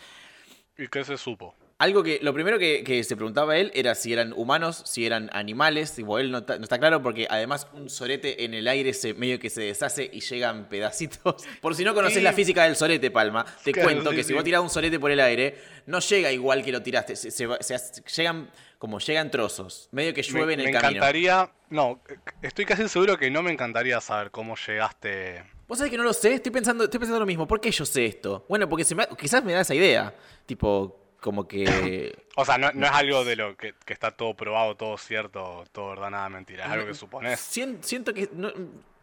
¿Y 0.77 0.89
qué 0.89 1.05
se 1.05 1.17
supo? 1.17 1.55
Algo 1.80 2.02
que, 2.02 2.18
lo 2.23 2.35
primero 2.35 2.58
que, 2.58 2.82
que 2.82 3.04
se 3.04 3.14
preguntaba 3.14 3.56
él 3.56 3.70
era 3.73 3.94
si 3.94 4.12
eran 4.12 4.32
humanos, 4.32 4.82
si 4.85 5.06
eran 5.06 5.30
animales, 5.32 5.94
tipo, 5.94 6.18
él 6.18 6.32
no, 6.32 6.38
está- 6.38 6.56
no 6.58 6.64
está 6.64 6.76
claro 6.80 7.00
porque 7.04 7.28
además 7.30 7.68
un 7.73 7.88
sorete 7.88 8.44
en 8.44 8.52
el 8.52 8.66
aire 8.66 8.92
se 8.92 9.14
medio 9.14 9.38
que 9.38 9.49
se 9.49 9.61
deshace 9.62 10.11
y 10.12 10.18
llegan 10.18 10.64
pedacitos. 10.68 11.44
Por 11.61 11.76
si 11.76 11.85
no 11.85 11.94
conoces 11.94 12.16
Sí. 12.18 12.23
la 12.25 12.32
física 12.32 12.64
del 12.64 12.75
sorete, 12.75 13.12
Palma, 13.12 13.47
te 13.62 13.70
Claro, 13.70 13.90
cuento 13.90 14.11
sí, 14.11 14.16
que 14.16 14.23
sí. 14.25 14.28
si 14.28 14.35
vos 14.35 14.42
tirás 14.42 14.61
un 14.61 14.70
sorete 14.70 14.99
por 14.99 15.12
el 15.12 15.20
aire, 15.20 15.56
no 15.87 16.00
llega 16.00 16.32
igual 16.32 16.64
que 16.64 16.73
lo 16.73 16.82
tiraste, 16.82 17.14
se, 17.14 17.30
se 17.30 17.47
se 17.61 18.02
llegan 18.16 18.50
como 18.80 18.99
llegan 18.99 19.30
trozos, 19.30 19.88
medio 19.92 20.12
que 20.12 20.23
llueve 20.23 20.47
me, 20.49 20.52
en 20.54 20.61
el 20.61 20.66
me 20.66 20.73
camino. 20.73 20.90
encantaría, 20.97 21.49
no, 21.70 22.00
estoy 22.42 22.64
casi 22.64 22.88
seguro 22.88 23.16
que 23.16 23.30
no 23.30 23.40
me 23.40 23.52
encantaría 23.52 24.00
saber 24.00 24.32
cómo 24.32 24.56
llegaste. 24.56 25.44
Vos 25.68 25.78
sabés 25.78 25.92
que 25.92 25.97
no 25.97 26.02
lo 26.02 26.12
sé, 26.12 26.35
estoy 26.35 26.50
pensando, 26.50 26.82
estoy 26.85 26.99
pensando 26.99 27.20
lo 27.20 27.26
mismo, 27.26 27.47
¿por 27.47 27.61
qué 27.61 27.70
yo 27.70 27.85
sé 27.85 28.06
esto? 28.06 28.44
Bueno, 28.49 28.68
porque 28.68 28.85
se 28.85 28.97
me- 28.97 29.06
quizás 29.16 29.44
me 29.44 29.52
da 29.52 29.61
esa 29.61 29.75
idea, 29.76 30.12
tipo, 30.47 31.04
como 31.21 31.47
que... 31.49 32.17
O 32.41 32.45
sea, 32.45 32.57
no, 32.57 32.71
no 32.73 32.87
es 32.87 32.93
algo 32.95 33.25
de 33.25 33.35
lo 33.37 33.57
que, 33.57 33.75
que 33.85 33.93
está 33.93 34.13
todo 34.13 34.35
probado, 34.35 34.77
todo 34.77 34.97
cierto, 34.97 35.65
todo 35.73 35.91
verdad, 35.91 36.11
nada 36.11 36.29
mentira. 36.29 36.65
Es 36.67 36.71
algo 36.71 36.87
que 36.87 36.95
supones. 36.95 37.41
Sien- 37.41 37.79
siento 37.83 38.15
que 38.15 38.29
no- 38.33 38.53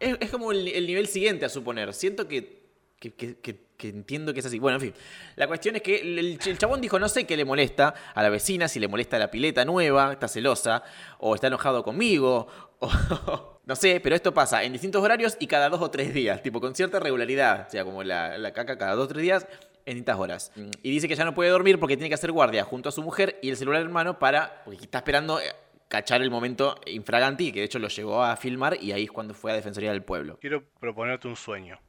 es, 0.00 0.16
es 0.20 0.30
como 0.30 0.52
el, 0.52 0.66
el 0.68 0.86
nivel 0.86 1.06
siguiente 1.06 1.44
a 1.44 1.48
suponer. 1.50 1.92
Siento 1.92 2.26
que, 2.28 2.62
que, 2.98 3.12
que- 3.14 3.36
que- 3.38 3.66
que 3.76 3.90
entiendo 3.90 4.32
que 4.32 4.40
es 4.40 4.46
así. 4.46 4.58
Bueno, 4.58 4.76
en 4.76 4.80
fin. 4.80 4.94
La 5.34 5.46
cuestión 5.46 5.76
es 5.76 5.82
que 5.82 5.96
el, 5.96 6.38
el 6.42 6.56
chabón 6.58 6.80
dijo, 6.80 6.98
no 6.98 7.10
sé 7.10 7.26
qué 7.26 7.36
le 7.36 7.44
molesta 7.44 7.92
a 8.14 8.22
la 8.22 8.30
vecina, 8.30 8.68
si 8.68 8.80
le 8.80 8.88
molesta 8.88 9.18
la 9.18 9.30
pileta 9.30 9.66
nueva, 9.66 10.14
está 10.14 10.28
celosa, 10.28 10.82
o 11.18 11.34
está 11.34 11.48
enojado 11.48 11.84
conmigo, 11.84 12.46
o 12.78 13.60
no 13.66 13.76
sé, 13.76 14.00
pero 14.00 14.16
esto 14.16 14.32
pasa 14.32 14.64
en 14.64 14.72
distintos 14.72 15.02
horarios 15.02 15.36
y 15.40 15.46
cada 15.46 15.68
dos 15.68 15.82
o 15.82 15.90
tres 15.90 16.14
días, 16.14 16.42
tipo 16.42 16.58
con 16.58 16.74
cierta 16.74 16.98
regularidad. 17.00 17.66
O 17.68 17.70
sea, 17.70 17.84
como 17.84 18.02
la, 18.02 18.38
la 18.38 18.52
caca 18.54 18.78
cada 18.78 18.94
dos 18.94 19.04
o 19.04 19.08
tres 19.08 19.22
días 19.22 19.46
en 19.86 19.94
distintas 19.94 20.18
horas. 20.18 20.52
Y 20.82 20.90
dice 20.90 21.08
que 21.08 21.14
ya 21.14 21.24
no 21.24 21.32
puede 21.32 21.50
dormir 21.50 21.78
porque 21.78 21.96
tiene 21.96 22.08
que 22.08 22.14
hacer 22.14 22.32
guardia 22.32 22.64
junto 22.64 22.88
a 22.88 22.92
su 22.92 23.02
mujer 23.02 23.38
y 23.40 23.50
el 23.50 23.56
celular 23.56 23.82
en 23.82 23.92
mano 23.92 24.18
para, 24.18 24.62
porque 24.64 24.82
está 24.84 24.98
esperando 24.98 25.40
eh, 25.40 25.44
cachar 25.88 26.20
el 26.20 26.30
momento 26.30 26.78
infraganti, 26.86 27.52
que 27.52 27.60
de 27.60 27.66
hecho 27.66 27.78
lo 27.78 27.88
llegó 27.88 28.22
a 28.22 28.36
filmar 28.36 28.76
y 28.82 28.92
ahí 28.92 29.04
es 29.04 29.12
cuando 29.12 29.32
fue 29.32 29.52
a 29.52 29.54
Defensoría 29.54 29.92
del 29.92 30.02
Pueblo. 30.02 30.38
Quiero 30.40 30.64
proponerte 30.80 31.28
un 31.28 31.36
sueño. 31.36 31.80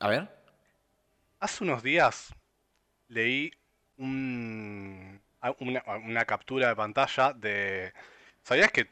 A 0.00 0.08
ver. 0.08 0.28
Hace 1.38 1.62
unos 1.62 1.82
días 1.82 2.34
leí 3.08 3.52
un, 3.98 5.20
una, 5.60 5.84
una 6.04 6.24
captura 6.24 6.68
de 6.68 6.76
pantalla 6.76 7.32
de... 7.32 7.92
¿Sabías 8.42 8.72
que 8.72 8.88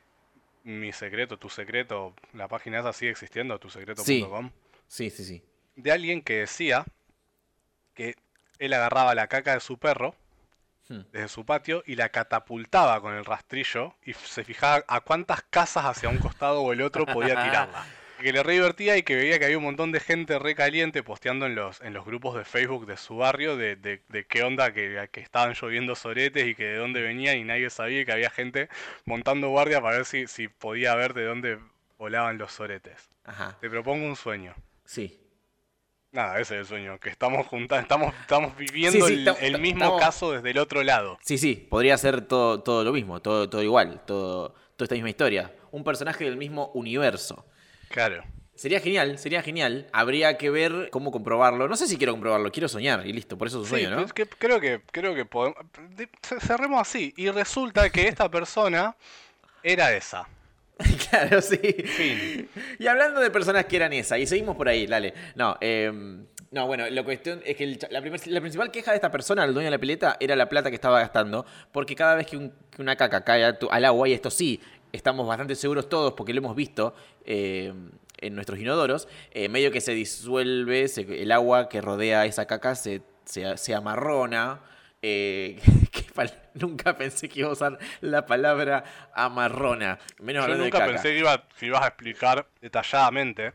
mi 0.62 0.92
secreto, 0.92 1.38
tu 1.38 1.48
secreto, 1.48 2.14
la 2.34 2.48
página 2.48 2.80
esa 2.80 2.92
sigue 2.92 3.12
existiendo, 3.12 3.58
tusecreto.com? 3.58 4.50
Sí, 4.86 5.10
sí, 5.10 5.24
sí. 5.24 5.42
De 5.76 5.92
alguien 5.92 6.22
que 6.22 6.40
decía 6.40 6.84
que 7.94 8.14
él 8.58 8.72
agarraba 8.72 9.14
la 9.14 9.26
caca 9.28 9.54
de 9.54 9.60
su 9.60 9.78
perro 9.78 10.14
Hmm. 10.88 11.00
desde 11.12 11.26
su 11.26 11.44
patio 11.44 11.82
y 11.84 11.96
la 11.96 12.10
catapultaba 12.10 13.00
con 13.00 13.12
el 13.14 13.24
rastrillo 13.24 13.96
y 14.04 14.12
se 14.12 14.44
fijaba 14.44 14.84
a 14.86 15.00
cuántas 15.00 15.42
casas 15.42 15.84
hacia 15.84 16.08
un 16.08 16.18
costado 16.18 16.60
o 16.62 16.72
el 16.72 16.80
otro 16.80 17.04
podía 17.06 17.42
tirarla. 17.42 17.84
Que 18.22 18.32
le 18.32 18.42
re 18.42 18.52
divertía 18.54 18.96
y 18.96 19.02
que 19.02 19.14
veía 19.16 19.38
que 19.38 19.44
había 19.46 19.58
un 19.58 19.64
montón 19.64 19.90
de 19.92 19.98
gente 20.00 20.38
re 20.38 20.54
caliente 20.54 21.02
posteando 21.02 21.44
en 21.44 21.54
los, 21.56 21.82
en 21.82 21.92
los 21.92 22.06
grupos 22.06 22.34
de 22.36 22.44
Facebook 22.46 22.86
de 22.86 22.96
su 22.96 23.16
barrio 23.16 23.56
de, 23.58 23.74
de- 23.76 24.00
de 24.08 24.26
qué 24.26 24.42
onda 24.44 24.72
que, 24.72 25.08
que 25.12 25.20
estaban 25.20 25.52
lloviendo 25.54 25.94
soretes 25.96 26.46
y 26.46 26.54
que 26.54 26.64
de 26.64 26.76
dónde 26.76 27.02
venían 27.02 27.36
y 27.36 27.42
nadie 27.44 27.68
sabía 27.68 28.04
que 28.06 28.12
había 28.12 28.30
gente 28.30 28.68
montando 29.04 29.48
guardia 29.50 29.82
para 29.82 29.96
ver 29.96 30.06
si, 30.06 30.28
si 30.28 30.46
podía 30.48 30.94
ver 30.94 31.12
de 31.14 31.24
dónde 31.24 31.58
volaban 31.98 32.38
los 32.38 32.52
soretes. 32.52 33.10
Ajá. 33.24 33.58
Te 33.60 33.68
propongo 33.68 34.06
un 34.06 34.16
sueño. 34.16 34.54
Sí. 34.84 35.20
Nada, 36.16 36.40
ese 36.40 36.54
es 36.54 36.60
el 36.62 36.66
sueño, 36.66 36.98
que 36.98 37.10
estamos 37.10 37.46
juntas, 37.46 37.82
estamos, 37.82 38.14
estamos 38.22 38.56
viviendo 38.56 39.06
Sí, 39.06 39.16
sí, 39.16 39.26
el, 39.42 39.60
mismo 39.60 39.84
estamos- 39.84 40.00
caso 40.00 40.32
desde 40.32 40.50
el 40.50 40.56
otro 40.58 40.82
lado. 40.82 41.18
Sí, 41.20 41.36
sí, 41.36 41.66
podría 41.68 41.98
ser 41.98 42.22
todo, 42.22 42.62
todo 42.62 42.84
lo 42.84 42.92
mismo, 42.94 43.20
todo, 43.20 43.50
todo 43.50 43.62
igual, 43.62 44.00
todo, 44.06 44.48
toda 44.76 44.84
esta 44.86 44.94
misma 44.94 45.10
historia. 45.10 45.52
Un 45.72 45.84
personaje 45.84 46.24
del 46.24 46.38
mismo 46.38 46.70
universo. 46.72 47.44
Claro. 47.90 48.24
Sería 48.54 48.80
genial, 48.80 49.18
sería 49.18 49.42
genial. 49.42 49.88
Habría 49.92 50.38
que 50.38 50.48
ver 50.48 50.88
cómo 50.90 51.12
comprobarlo. 51.12 51.68
No 51.68 51.76
sé 51.76 51.86
si 51.86 51.98
quiero 51.98 52.14
comprobarlo, 52.14 52.50
quiero 52.50 52.68
soñar 52.70 53.06
y 53.06 53.12
listo, 53.12 53.36
por 53.36 53.48
eso 53.48 53.58
es 53.62 53.70
un 53.70 53.76
Sí, 53.76 53.82
sueño, 53.84 53.96
¿no? 53.96 54.02
es 54.06 54.14
que 54.14 54.24
creo 54.26 54.58
que 54.58 54.80
creo 54.90 55.14
que 55.14 55.26
podemos 55.26 55.58
de- 55.90 56.08
ce- 56.22 56.40
cerremos 56.40 56.80
así 56.80 57.12
y 57.18 57.28
resulta 57.28 57.90
que 57.90 58.08
esta 58.08 58.30
persona 58.30 58.96
era 59.62 59.92
esa. 59.94 60.26
claro, 61.10 61.40
sí. 61.40 61.56
Fin. 61.58 62.48
Y 62.78 62.86
hablando 62.86 63.20
de 63.20 63.30
personas 63.30 63.64
que 63.66 63.76
eran 63.76 63.92
esa, 63.92 64.18
y 64.18 64.26
seguimos 64.26 64.56
por 64.56 64.68
ahí, 64.68 64.86
dale. 64.86 65.14
No, 65.34 65.56
eh, 65.60 65.90
no, 66.50 66.66
bueno, 66.66 66.88
la 66.88 67.02
cuestión 67.02 67.40
es 67.44 67.56
que 67.56 67.64
el 67.64 67.78
la, 67.90 68.00
primer- 68.00 68.26
la 68.28 68.40
principal 68.40 68.70
queja 68.70 68.90
de 68.92 68.96
esta 68.96 69.10
persona, 69.10 69.44
el 69.44 69.54
dueño 69.54 69.66
de 69.66 69.70
la 69.70 69.78
pileta, 69.78 70.16
era 70.20 70.36
la 70.36 70.48
plata 70.48 70.68
que 70.70 70.74
estaba 70.76 71.00
gastando, 71.00 71.46
porque 71.72 71.94
cada 71.96 72.14
vez 72.14 72.26
que, 72.26 72.36
un- 72.36 72.52
que 72.70 72.82
una 72.82 72.96
caca 72.96 73.24
cae 73.24 73.44
al 73.44 73.84
agua, 73.84 74.08
y 74.08 74.12
esto 74.12 74.30
sí, 74.30 74.60
estamos 74.92 75.26
bastante 75.26 75.54
seguros 75.54 75.88
todos 75.88 76.12
porque 76.14 76.32
lo 76.34 76.38
hemos 76.40 76.54
visto 76.56 76.94
eh, 77.24 77.72
en 78.18 78.34
nuestros 78.34 78.58
inodoros, 78.58 79.08
eh, 79.32 79.48
medio 79.48 79.70
que 79.70 79.80
se 79.80 79.92
disuelve, 79.92 80.88
se- 80.88 81.22
el 81.22 81.32
agua 81.32 81.68
que 81.68 81.80
rodea 81.80 82.26
esa 82.26 82.46
caca 82.46 82.74
se, 82.74 83.02
se, 83.24 83.56
se 83.56 83.74
amarrona. 83.74 84.60
Eh, 85.02 85.60
que 85.92 86.04
nunca 86.54 86.96
pensé 86.96 87.28
que 87.28 87.40
iba 87.40 87.48
a 87.48 87.52
usar 87.52 87.78
la 88.00 88.24
palabra 88.26 88.84
amarrona. 89.14 89.98
Menos 90.20 90.46
Yo 90.46 90.52
de 90.52 90.58
nunca 90.58 90.84
pensé 90.86 91.10
que, 91.12 91.18
iba, 91.18 91.46
que 91.58 91.66
ibas 91.66 91.82
a 91.82 91.88
explicar 91.88 92.46
detalladamente 92.60 93.52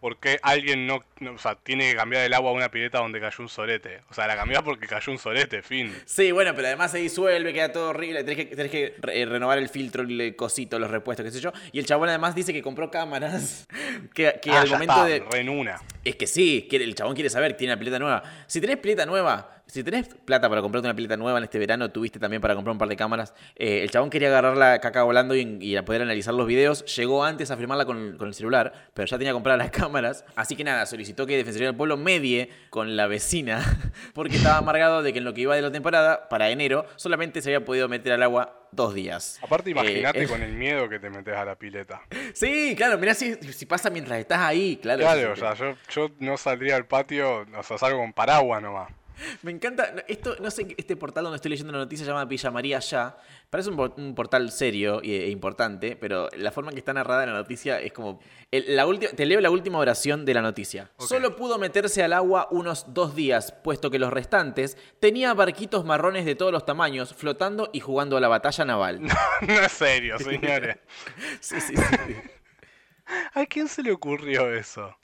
por 0.00 0.18
qué 0.18 0.38
alguien 0.42 0.86
no, 0.86 1.04
no- 1.18 1.32
o 1.34 1.38
sea, 1.38 1.56
tiene 1.56 1.90
que 1.90 1.96
cambiar 1.96 2.24
el 2.24 2.32
agua 2.32 2.52
a 2.52 2.54
una 2.54 2.70
pileta 2.70 2.96
donde 3.00 3.20
cayó 3.20 3.36
un 3.42 3.50
sorete. 3.50 4.00
O 4.08 4.14
sea, 4.14 4.26
la 4.26 4.34
cambiás 4.34 4.62
porque 4.62 4.86
cayó 4.86 5.12
un 5.12 5.18
sorete, 5.18 5.60
fin. 5.62 5.94
Sí, 6.06 6.32
bueno, 6.32 6.54
pero 6.54 6.68
además 6.68 6.90
se 6.92 6.96
disuelve, 6.98 7.52
queda 7.52 7.70
todo 7.70 7.90
horrible. 7.90 8.24
Tenés 8.24 8.36
que, 8.46 8.56
tenés 8.56 8.72
que 8.72 8.94
re- 8.98 9.20
eh, 9.20 9.26
renovar 9.26 9.58
el 9.58 9.68
filtro, 9.68 10.02
el 10.02 10.34
cosito, 10.36 10.78
los 10.78 10.90
repuestos, 10.90 11.24
qué 11.24 11.30
sé 11.30 11.40
yo. 11.40 11.52
Y 11.72 11.80
el 11.80 11.84
chabón 11.84 12.08
además 12.08 12.34
dice 12.34 12.54
que 12.54 12.62
compró 12.62 12.90
cámaras. 12.90 13.68
Que, 14.14 14.40
que 14.42 14.50
Ah, 14.50 14.62
al 14.62 14.68
momento 14.70 14.94
está, 14.94 15.04
de. 15.04 15.20
re 15.30 15.40
en 15.40 15.48
una. 15.50 15.78
Es 16.02 16.16
que 16.16 16.26
sí, 16.26 16.66
el 16.70 16.94
chabón 16.94 17.14
quiere 17.14 17.28
saber 17.28 17.52
que 17.52 17.58
tiene 17.58 17.74
una 17.74 17.78
pileta 17.78 17.98
nueva. 17.98 18.22
Si 18.46 18.58
tenés 18.60 18.78
pileta 18.78 19.04
nueva, 19.04 19.59
si 19.70 19.82
tenés 19.84 20.08
plata 20.08 20.48
para 20.48 20.60
comprarte 20.62 20.86
una 20.88 20.94
pileta 20.94 21.16
nueva 21.16 21.38
en 21.38 21.44
este 21.44 21.58
verano, 21.58 21.90
tuviste 21.90 22.18
también 22.18 22.40
para 22.42 22.54
comprar 22.54 22.72
un 22.72 22.78
par 22.78 22.88
de 22.88 22.96
cámaras. 22.96 23.34
eh, 23.56 23.82
el 23.82 23.90
chabón 23.90 24.10
quería 24.10 24.28
agarrar 24.28 24.56
la 24.56 24.80
caca 24.80 25.02
volando 25.02 25.34
y, 25.34 25.76
poder 25.86 26.02
analizar 26.02 26.34
los 26.34 26.46
videos. 26.46 26.84
Llegó 26.96 27.24
antes 27.24 27.50
a 27.50 27.56
firmarla 27.56 27.84
con, 27.84 28.16
con 28.18 28.28
el 28.28 28.34
celular, 28.34 28.72
pero 28.94 29.06
ya 29.06 29.16
tenía 29.18 29.32
compradas 29.32 29.58
las 29.58 29.70
cámaras. 29.78 30.24
Así 30.36 30.56
que 30.56 30.64
nada, 30.64 30.84
solicitó 30.86 31.26
que 31.26 31.36
Defensoría 31.36 31.68
del 31.68 31.76
Pueblo 31.76 31.96
medie 31.96 32.50
con 32.70 32.96
la 32.96 33.06
vecina, 33.06 33.62
porque 34.14 34.36
estaba 34.36 34.58
amargado 34.58 35.02
de 35.02 35.12
que 35.12 35.18
en 35.18 35.24
lo 35.24 35.32
que 35.34 35.42
iba 35.42 35.54
de 35.56 35.62
la 35.62 35.72
temporada, 35.72 36.28
para 36.28 36.50
enero, 36.50 36.86
solamente 36.96 37.40
se 37.42 37.48
había 37.54 37.64
podido 37.64 37.88
meter 37.88 38.12
al 38.12 38.22
agua 38.22 38.56
dos 38.72 38.94
días. 38.94 39.38
Aparte, 39.42 39.70
Eh, 39.70 39.72
imagínate 39.72 40.22
eh, 40.24 40.28
con 40.28 40.42
el 40.42 40.52
miedo 40.52 40.88
que 40.88 40.98
te 41.00 41.10
metes 41.10 41.34
a 41.34 41.44
la 41.44 41.56
pileta. 41.56 42.02
Sí, 42.34 42.74
claro, 42.76 42.96
mirá 42.98 43.14
si, 43.14 43.34
si 43.34 43.66
pasa 43.66 43.90
mientras 43.90 44.18
estás 44.18 44.38
ahí, 44.38 44.76
claro. 44.80 45.00
Claro, 45.00 45.32
o 45.32 45.36
sea, 45.36 45.54
yo, 45.54 45.74
yo 45.90 46.10
no 46.20 46.36
saldría 46.36 46.76
al 46.76 46.86
patio, 46.86 47.46
o 47.56 47.62
sea, 47.62 47.76
salgo 47.78 47.98
con 47.98 48.12
paraguas 48.12 48.62
nomás. 48.62 48.88
Me 49.42 49.50
encanta, 49.50 49.94
esto, 50.08 50.36
no 50.40 50.50
sé, 50.50 50.74
este 50.76 50.96
portal 50.96 51.24
donde 51.24 51.36
estoy 51.36 51.50
leyendo 51.50 51.72
la 51.72 51.78
noticia 51.78 52.04
se 52.04 52.10
llama 52.10 52.24
Villa 52.24 52.50
María 52.50 52.78
Ya. 52.80 53.16
Parece 53.48 53.70
un, 53.70 54.14
portal 54.14 54.50
serio 54.52 55.00
e, 55.02 55.28
importante, 55.28 55.96
pero 55.96 56.28
la 56.36 56.52
forma 56.52 56.70
en 56.70 56.74
que 56.74 56.80
está 56.80 56.92
narrada 56.92 57.26
la 57.26 57.32
noticia 57.32 57.80
es 57.80 57.92
como... 57.92 58.20
la 58.50 58.86
te 59.16 59.26
leo 59.26 59.40
la 59.40 59.50
última 59.50 59.78
oración 59.78 60.24
de 60.24 60.34
la 60.34 60.42
noticia. 60.42 60.90
Solo 60.98 61.36
pudo 61.36 61.58
meterse 61.58 62.02
al 62.02 62.12
agua 62.12 62.48
unos 62.50 62.92
dos 62.94 63.14
días, 63.14 63.52
puesto 63.52 63.90
que 63.90 63.98
los 63.98 64.12
restantes 64.12 64.76
tenía 65.00 65.34
barquitos 65.34 65.84
marrones 65.84 66.24
de 66.24 66.34
todos 66.34 66.52
los 66.52 66.64
tamaños 66.64 67.14
flotando 67.14 67.70
y 67.72 67.80
jugando 67.80 68.16
a 68.16 68.20
la 68.20 68.28
batalla 68.28 68.64
naval. 68.64 69.00
No, 69.40 69.58
es 69.60 69.72
serio, 69.72 70.18
señores. 70.18 70.76
sí, 71.40 71.60
sí, 71.60 71.74
sí. 71.76 72.16
¿A 73.34 73.46
quién 73.46 73.68
se 73.68 73.82
le 73.82 73.90
ocurrió 73.90 74.52
eso? 74.54 74.94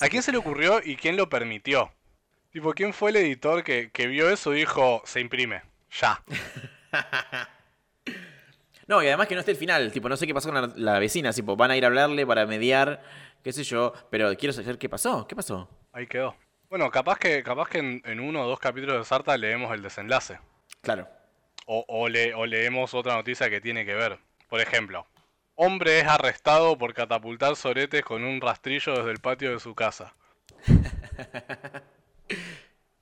¿A 0.00 0.08
quién 0.08 0.22
se 0.22 0.32
le 0.32 0.38
ocurrió 0.38 0.80
y 0.82 0.96
quién 0.96 1.16
lo 1.16 1.28
permitió? 1.28 1.92
Tipo, 2.56 2.72
¿quién 2.72 2.94
fue 2.94 3.10
el 3.10 3.16
editor 3.16 3.62
que, 3.62 4.06
vio 4.06 4.30
eso 4.30 4.54
y 4.54 4.60
dijo, 4.60 5.02
se 5.04 5.20
imprime? 5.20 5.60
Ya. 6.00 6.22
no, 8.86 9.02
y 9.02 9.08
además 9.08 9.26
que 9.26 9.34
no 9.34 9.40
esté 9.40 9.50
el 9.50 9.58
final. 9.58 9.92
Tipo, 9.92 10.08
no 10.08 10.16
sé 10.16 10.26
qué 10.26 10.32
pasó 10.32 10.50
con 10.50 10.72
la, 10.74 10.98
vecina. 10.98 11.34
Tipo, 11.34 11.54
van 11.54 11.72
a 11.72 11.76
ir 11.76 11.84
a 11.84 11.88
hablarle 11.88 12.26
para 12.26 12.46
mediar, 12.46 13.02
qué 13.44 13.52
sé 13.52 13.62
yo. 13.62 13.92
Pero 14.08 14.34
quiero 14.38 14.54
saber 14.54 14.78
qué 14.78 14.88
pasó. 14.88 15.26
¿Qué 15.26 15.36
pasó? 15.36 15.68
Ahí 15.92 16.06
quedó. 16.06 16.34
Bueno, 16.70 16.90
capaz 16.90 17.18
que, 17.18 17.42
capaz 17.42 17.68
que 17.68 18.00
en, 18.02 18.20
uno 18.20 18.44
o 18.44 18.48
dos 18.48 18.58
capítulos 18.58 18.96
de 18.96 19.04
Sarta 19.04 19.36
leemos 19.36 19.70
el 19.74 19.82
desenlace. 19.82 20.38
Claro. 20.80 21.06
O, 21.66 21.84
o 21.88 22.46
leemos 22.46 22.94
otra 22.94 23.16
noticia 23.16 23.50
que 23.50 23.60
tiene 23.60 23.84
que 23.84 23.92
ver. 23.92 24.18
Por 24.48 24.62
ejemplo, 24.62 25.06
hombre 25.56 26.00
es 26.00 26.06
arrestado 26.06 26.78
por 26.78 26.94
catapultar 26.94 27.54
soretes 27.54 28.02
con 28.02 28.24
un 28.24 28.40
rastrillo 28.40 28.96
desde 28.96 29.10
el 29.10 29.18
patio 29.18 29.50
de 29.50 29.60
su 29.60 29.74
casa. 29.74 30.14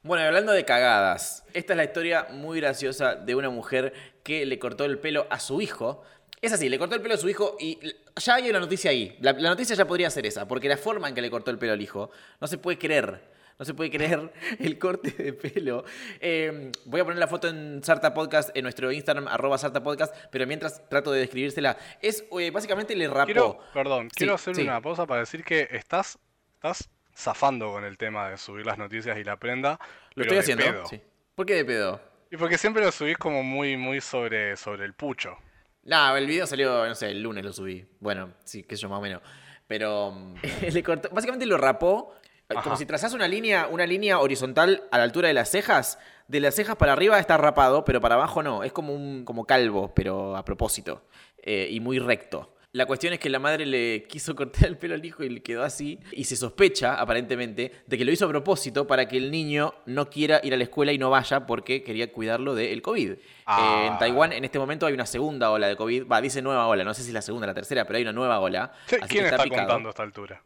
Bueno, 0.04 0.22
hablando 0.22 0.52
de 0.52 0.66
cagadas, 0.66 1.44
esta 1.54 1.72
es 1.72 1.76
la 1.78 1.84
historia 1.84 2.26
muy 2.30 2.60
graciosa 2.60 3.14
de 3.14 3.34
una 3.34 3.48
mujer 3.48 3.94
que 4.22 4.44
le 4.44 4.58
cortó 4.58 4.84
el 4.84 4.98
pelo 4.98 5.26
a 5.30 5.40
su 5.40 5.62
hijo. 5.62 6.02
Es 6.42 6.52
así, 6.52 6.68
le 6.68 6.78
cortó 6.78 6.94
el 6.94 7.00
pelo 7.00 7.14
a 7.14 7.16
su 7.16 7.26
hijo 7.26 7.56
y 7.58 7.78
ya 8.16 8.34
hay 8.34 8.50
una 8.50 8.60
noticia 8.60 8.90
ahí. 8.90 9.16
La, 9.22 9.32
noticia 9.32 9.74
ya 9.74 9.87
podría 9.87 10.10
ser 10.10 10.26
esa, 10.26 10.46
porque 10.46 10.68
la 10.68 10.76
forma 10.76 11.08
en 11.08 11.14
que 11.14 11.22
le 11.22 11.30
cortó 11.30 11.50
el 11.50 11.56
pelo 11.56 11.72
al 11.72 11.80
hijo 11.80 12.10
no 12.38 12.46
se 12.46 12.58
puede 12.58 12.76
creer. 12.76 13.32
No 13.58 13.64
se 13.64 13.72
puede 13.72 13.90
creer 13.90 14.30
el 14.58 14.78
corte 14.78 15.10
de 15.10 15.32
pelo. 15.32 15.87
Em, 16.20 16.70
voy 16.84 17.00
a 17.00 17.04
poner 17.04 17.18
la 17.18 17.28
foto 17.28 17.48
en 17.48 17.82
Sarta 17.82 18.12
Podcast, 18.12 18.50
en 18.54 18.64
nuestro 18.64 18.92
Instagram, 18.92 19.26
arroba 19.26 19.56
Sarta 19.56 19.82
Podcast, 19.82 20.14
pero 20.30 20.46
mientras 20.46 20.87
trato 20.90 21.12
de 21.12 21.20
describírsela. 21.20 21.78
Es, 22.02 22.24
eh, 22.38 22.50
básicamente 22.50 22.94
le 22.94 23.08
rapó. 23.08 23.58
perdón, 23.72 24.10
quiero 24.14 24.34
hacer 24.34 24.60
una 24.60 24.82
pausa 24.82 25.06
para 25.06 25.20
decir 25.20 25.44
que 25.44 25.66
estás, 25.70 26.18
estás 26.56 26.90
zafando 27.16 27.72
con 27.72 27.85
el 27.85 27.96
tema 27.96 28.31
de 28.31 28.38
subir 28.38 28.66
las 28.66 28.79
noticias 28.79 29.16
y 29.18 29.24
la 29.24 29.37
prenda. 29.37 29.79
Lo 30.14 30.22
estoy 30.22 30.38
haciendo. 30.38 30.87
Sí. 30.87 31.00
¿Por 31.35 31.46
qué 31.46 31.55
de 31.55 31.64
pedo? 31.64 32.00
Y 32.31 32.37
porque 32.37 32.59
siempre 32.59 32.85
lo 32.85 32.92
subís 32.92 33.16
como 33.16 33.42
muy, 33.42 33.77
muy 33.77 34.00
sobre, 34.00 34.57
sobre 34.57 34.85
el 34.85 34.94
pucho. 34.94 35.37
No, 35.85 36.16
el 36.16 36.27
video 36.27 36.46
salió, 36.46 36.87
no 36.87 36.94
sé, 36.94 37.11
el 37.11 37.22
lunes 37.22 37.44
lo 37.44 37.53
subí. 37.53 37.87
Bueno, 38.00 38.33
sí, 38.44 38.62
qué 38.62 38.77
sé 38.77 38.83
yo, 38.83 38.88
más 38.88 38.98
o 38.98 39.03
menos. 39.03 39.22
Pero 39.66 40.12
mm, 40.12 40.35
le 40.72 40.83
cortó, 40.83 41.11
básicamente 41.11 41.46
lo 41.46 41.59
rapó. 41.59 42.14
Eh, 42.48 42.55
como 42.62 42.77
si 42.77 42.87
trazas 42.87 43.12
una 43.14 43.29
línea, 43.29 43.68
una 43.70 43.87
línea 43.87 44.18
horizontal 44.18 44.85
a 44.90 44.98
la 44.98 45.05
altura 45.05 45.29
de 45.29 45.35
las 45.35 45.50
cejas. 45.50 45.98
De 46.29 46.40
las 46.40 46.55
cejas 46.55 46.77
para 46.77 46.92
arriba 46.92 47.18
está 47.18 47.37
rapado, 47.37 47.85
pero 47.85 48.00
para 48.00 48.14
abajo 48.14 48.42
no. 48.42 48.64
Es 48.64 48.72
como 48.72 48.94
un 48.94 49.24
como 49.24 49.44
calvo, 49.44 49.92
pero 49.94 50.37
a 50.37 50.44
propósito. 50.44 51.07
Eh, 51.42 51.68
y 51.70 51.81
muy 51.81 51.98
recto. 51.98 52.53
La 52.74 52.87
cuestión 52.87 53.12
es 53.12 53.20
que 53.20 53.30
la 53.30 53.38
madre 53.38 53.66
le 53.66 54.02
quiso 54.02 54.34
cortar 54.34 54.66
el 54.66 54.76
pelo 54.76 54.96
al 54.96 55.04
hijo 55.04 55.22
y 55.22 55.28
le 55.28 55.40
quedó 55.44 55.62
así. 55.62 56.00
Y 56.10 56.24
se 56.24 56.34
sospecha, 56.34 57.00
aparentemente, 57.00 57.70
de 57.87 57.96
que 57.96 58.04
lo 58.04 58.10
hizo 58.10 58.24
a 58.24 58.28
propósito 58.28 58.84
para 58.84 59.06
que 59.06 59.16
el 59.16 59.30
niño 59.30 59.74
no 59.87 60.10
quiera 60.10 60.40
ir 60.42 60.54
a 60.54 60.56
la 60.56 60.64
escuela 60.64 60.90
y 60.90 60.98
no 60.98 61.08
vaya 61.08 61.46
porque 61.46 61.84
quería 61.84 62.12
cuidarlo 62.12 62.56
del 62.56 62.82
COVID. 62.82 63.12
Ah. 63.46 63.90
en 63.92 63.98
Taiwán 63.98 64.32
en 64.32 64.44
este 64.44 64.58
momento 64.58 64.87
hay 64.87 64.94
una 64.94 65.06
segunda 65.06 65.52
ola 65.52 65.68
de 65.68 65.76
COVID. 65.76 66.08
Va, 66.10 66.20
dice 66.20 66.42
nueva 66.42 66.66
ola. 66.66 66.82
No 66.82 66.94
sé 66.94 67.02
si 67.02 67.10
es 67.10 67.14
la 67.14 67.22
segunda 67.22 67.46
o 67.46 67.46
la 67.46 67.54
tercera, 67.54 67.84
pero 67.84 67.98
hay 67.98 68.02
una 68.02 68.12
nueva 68.12 68.40
ola. 68.40 68.72
¿Quién 68.88 69.26
está, 69.26 69.37
contando 69.48 69.88
a 69.88 69.90
esta 69.90 70.02
altura? 70.02 70.42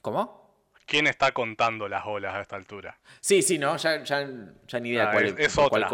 ¿Cómo? 0.00 0.66
¿Quién 0.86 1.06
está 1.06 1.30
contando 1.30 1.88
las 1.88 2.04
olas 2.04 2.34
a 2.34 2.40
esta 2.40 2.56
altura? 2.56 2.98
Sí, 3.20 3.42
sí, 3.42 3.58
no, 3.58 3.76
ya, 3.76 4.02
ya, 4.02 4.26
ni 4.80 4.88
idea 4.88 5.10
ah, 5.10 5.12
cuál 5.12 5.26
es. 5.26 5.34
es 5.38 5.56
otra. 5.56 5.88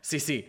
sí, 0.00 0.20
sí. 0.20 0.48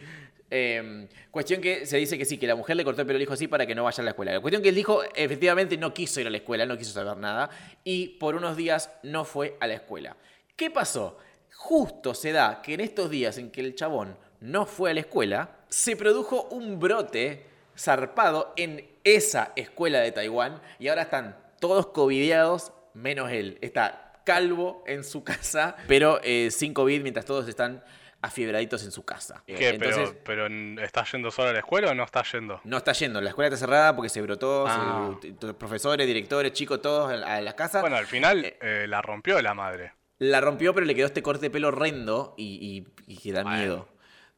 Em, 0.49 1.07
cuestión 1.29 1.59
que 1.59 1.85
se 1.85 1.97
dice 1.97 2.17
que 2.17 2.23
sí, 2.23 2.37
que 2.37 2.47
la 2.47 2.55
mujer 2.55 2.77
le 2.77 2.85
cortó 2.85 3.01
el 3.01 3.07
pelo 3.07 3.17
al 3.17 3.21
hijo 3.21 3.33
así 3.33 3.47
para 3.47 3.65
que 3.65 3.75
no 3.75 3.83
vaya 3.83 4.01
a 4.01 4.05
la 4.05 4.11
escuela. 4.11 4.33
La 4.33 4.39
cuestión 4.39 4.61
que 4.61 4.69
el 4.69 4.77
hijo 4.77 5.03
efectivamente 5.15 5.77
no 5.77 5.93
quiso 5.93 6.21
ir 6.21 6.27
a 6.27 6.29
la 6.29 6.37
escuela, 6.37 6.65
no 6.65 6.77
quiso 6.77 6.93
saber 6.93 7.17
nada 7.17 7.49
y 7.83 8.09
por 8.19 8.35
unos 8.35 8.55
días 8.55 8.91
no 9.03 9.25
fue 9.25 9.57
a 9.59 9.67
la 9.67 9.73
escuela. 9.73 10.15
¿Qué 10.55 10.71
pasó? 10.71 11.17
Justo 11.53 12.13
se 12.13 12.31
da 12.31 12.61
que 12.61 12.75
en 12.75 12.79
estos 12.79 13.09
días 13.09 13.37
en 13.37 13.51
que 13.51 13.61
el 13.61 13.75
chabón 13.75 14.17
no 14.39 14.65
fue 14.65 14.91
a 14.91 14.93
la 14.93 15.01
escuela, 15.01 15.49
se 15.67 15.95
produjo 15.95 16.43
un 16.51 16.79
brote 16.79 17.45
zarpado 17.77 18.53
en 18.55 18.87
esa 19.03 19.51
escuela 19.55 19.99
de 19.99 20.11
Taiwán 20.11 20.61
y 20.79 20.87
ahora 20.87 21.03
están 21.03 21.37
todos 21.59 21.87
covideados 21.87 22.71
menos 22.93 23.31
él. 23.31 23.57
Está 23.61 24.21
calvo 24.23 24.83
en 24.87 25.03
su 25.03 25.23
casa, 25.25 25.75
pero 25.87 26.19
eh, 26.23 26.51
sin 26.51 26.73
COVID 26.73 27.01
mientras 27.01 27.25
todos 27.25 27.47
están 27.49 27.83
afiebraditos 28.21 28.83
en 28.83 28.91
su 28.91 29.03
casa. 29.03 29.43
¿Qué? 29.45 29.77
pero, 30.23 30.47
¿está 30.81 31.03
yendo 31.03 31.31
solo 31.31 31.49
a 31.49 31.53
la 31.53 31.59
escuela 31.59 31.91
o 31.91 31.95
no 31.95 32.03
está 32.03 32.23
yendo? 32.23 32.59
No 32.63 32.77
está 32.77 32.93
yendo, 32.93 33.21
la 33.21 33.29
escuela 33.29 33.47
está 33.47 33.57
cerrada 33.57 33.95
porque 33.95 34.09
se 34.09 34.21
brotó, 34.21 34.65
ah. 34.67 35.19
profesores, 35.57 36.05
directores, 36.07 36.51
chicos, 36.53 36.81
todos 36.81 37.11
a 37.11 37.41
las 37.41 37.53
casas. 37.53 37.81
Bueno, 37.81 37.97
al 37.97 38.07
final 38.07 38.45
eh, 38.45 38.57
eh, 38.61 38.85
la 38.87 39.01
rompió 39.01 39.41
la 39.41 39.53
madre. 39.53 39.93
La 40.19 40.41
rompió, 40.41 40.73
pero 40.73 40.85
le 40.85 40.95
quedó 40.95 41.05
este 41.05 41.21
corte 41.21 41.43
de 41.43 41.49
pelo 41.51 41.67
horrendo 41.67 42.33
y, 42.37 42.83
que 43.21 43.31
da 43.31 43.43
miedo. 43.43 43.87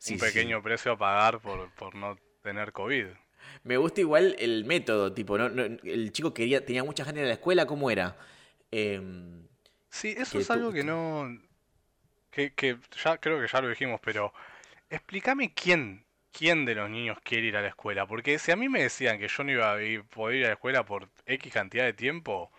un 0.10 0.18
pequeño 0.18 0.62
precio 0.62 0.94
a 0.94 0.98
pagar 0.98 1.40
por, 1.40 1.96
no 1.96 2.18
tener 2.42 2.74
COVID. 2.74 3.06
Me 3.64 3.78
gusta 3.78 4.02
igual 4.02 4.36
el 4.40 4.66
método, 4.66 5.14
tipo, 5.14 5.38
¿no? 5.38 5.46
el 5.48 6.12
chico 6.12 6.34
quería, 6.34 6.66
tenía 6.66 6.84
mucha 6.84 7.06
gente 7.06 7.22
en 7.22 7.28
la 7.28 7.34
escuela, 7.34 7.66
¿cómo 7.66 7.90
era? 7.90 8.18
Em, 8.72 9.48
sí, 9.90 10.14
eso 10.18 10.38
es 10.40 10.52
algo 10.52 10.72
que 10.72 10.84
no, 10.84 11.28
que, 12.32 12.78
ya 13.04 13.18
creo 13.18 13.42
que 13.42 13.48
ya 13.48 13.62
lo 13.62 13.70
dijimos, 13.70 14.00
pero 14.04 14.34
explícame 14.90 15.54
quién, 15.54 16.06
quién 16.32 16.66
de 16.66 16.76
los 16.76 16.90
niños 16.90 17.18
quiere 17.24 17.48
ir 17.48 17.58
a 17.58 17.62
la 17.62 17.70
escuela. 17.70 18.06
Porque 18.06 18.40
si 18.40 18.52
a 18.52 18.56
mí 18.56 18.70
me 18.70 18.84
decían 18.84 19.20
que 19.20 19.28
yo 19.28 19.44
no 19.44 19.52
iba 19.52 19.74
a 19.74 19.78
poder 20.14 20.38
ir 20.38 20.46
a 20.46 20.48
la 20.50 20.54
escuela 20.54 20.86
por 20.86 21.10
X 21.26 21.54
cantidad 21.54 21.86
de 21.86 21.94
tiempo, 21.94 22.52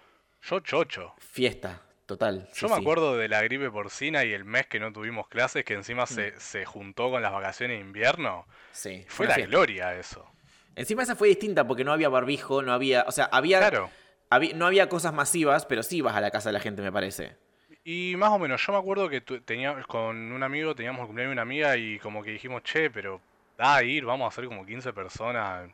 yo 0.43 0.61
chocho. 0.61 1.15
Fiesta, 1.19 1.83
total. 2.07 2.49
yo 2.55 2.69
me 2.69 2.77
acuerdo 2.77 3.17
de 3.17 3.29
la 3.29 3.43
gripe 3.43 3.71
porcina 3.71 4.25
y 4.25 4.33
el 4.33 4.45
mes 4.45 4.67
que 4.67 4.81
no 4.81 4.93
tuvimos 4.93 5.29
clases, 5.29 5.65
que 5.65 5.75
encima 5.75 6.07
se, 6.07 6.33
mm. 6.33 6.35
se, 6.39 6.65
juntó 6.65 7.11
con 7.11 7.23
las 7.23 7.33
vacaciones 7.33 7.79
de 7.79 7.85
invierno. 7.85 8.47
Sí. 8.73 9.05
Fue 9.09 9.27
la 9.27 9.37
gloria 9.39 9.95
eso. 9.95 10.31
Encima 10.77 11.03
esa 11.03 11.17
fue 11.17 11.29
distinta 11.29 11.67
porque 11.67 11.85
no 11.85 11.93
había 11.93 12.09
barbijo, 12.09 12.63
no 12.63 12.73
había. 12.73 13.05
O 13.07 13.13
sea, 13.13 13.27
había. 13.27 13.59
Claro. 13.59 13.91
Había, 14.33 14.55
no 14.55 14.67
había 14.67 14.89
cosas 14.89 15.13
masivas, 15.13 15.67
pero 15.67 15.83
sí 15.83 16.01
vas 16.01 16.15
a 16.15 16.21
la 16.21 16.31
casa 16.31 16.51
de 16.51 16.53
la 16.53 16.61
gente, 16.61 16.83
me 16.83 16.93
parece. 16.93 17.37
Y 17.85 18.15
más 18.17 18.31
o 18.31 18.39
menos, 18.39 18.65
yo 18.65 18.73
me 18.73 18.79
acuerdo 18.79 19.09
que 19.09 19.21
tenía, 19.21 19.83
con 19.85 20.33
un 20.33 20.43
amigo 20.43 20.75
teníamos 20.75 21.01
el 21.01 21.07
cumpleaños 21.07 21.31
de 21.31 21.33
una 21.35 21.43
amiga 21.43 21.77
y 21.77 21.99
como 21.99 22.23
que 22.23 22.33
dijimos, 22.33 22.63
che, 22.63 22.91
pero 22.91 23.21
da 23.57 23.77
a 23.77 23.83
ir, 23.83 24.05
vamos 24.05 24.27
a 24.27 24.29
hacer 24.29 24.47
como 24.47 24.67
15 24.67 24.93
personas 24.93 25.71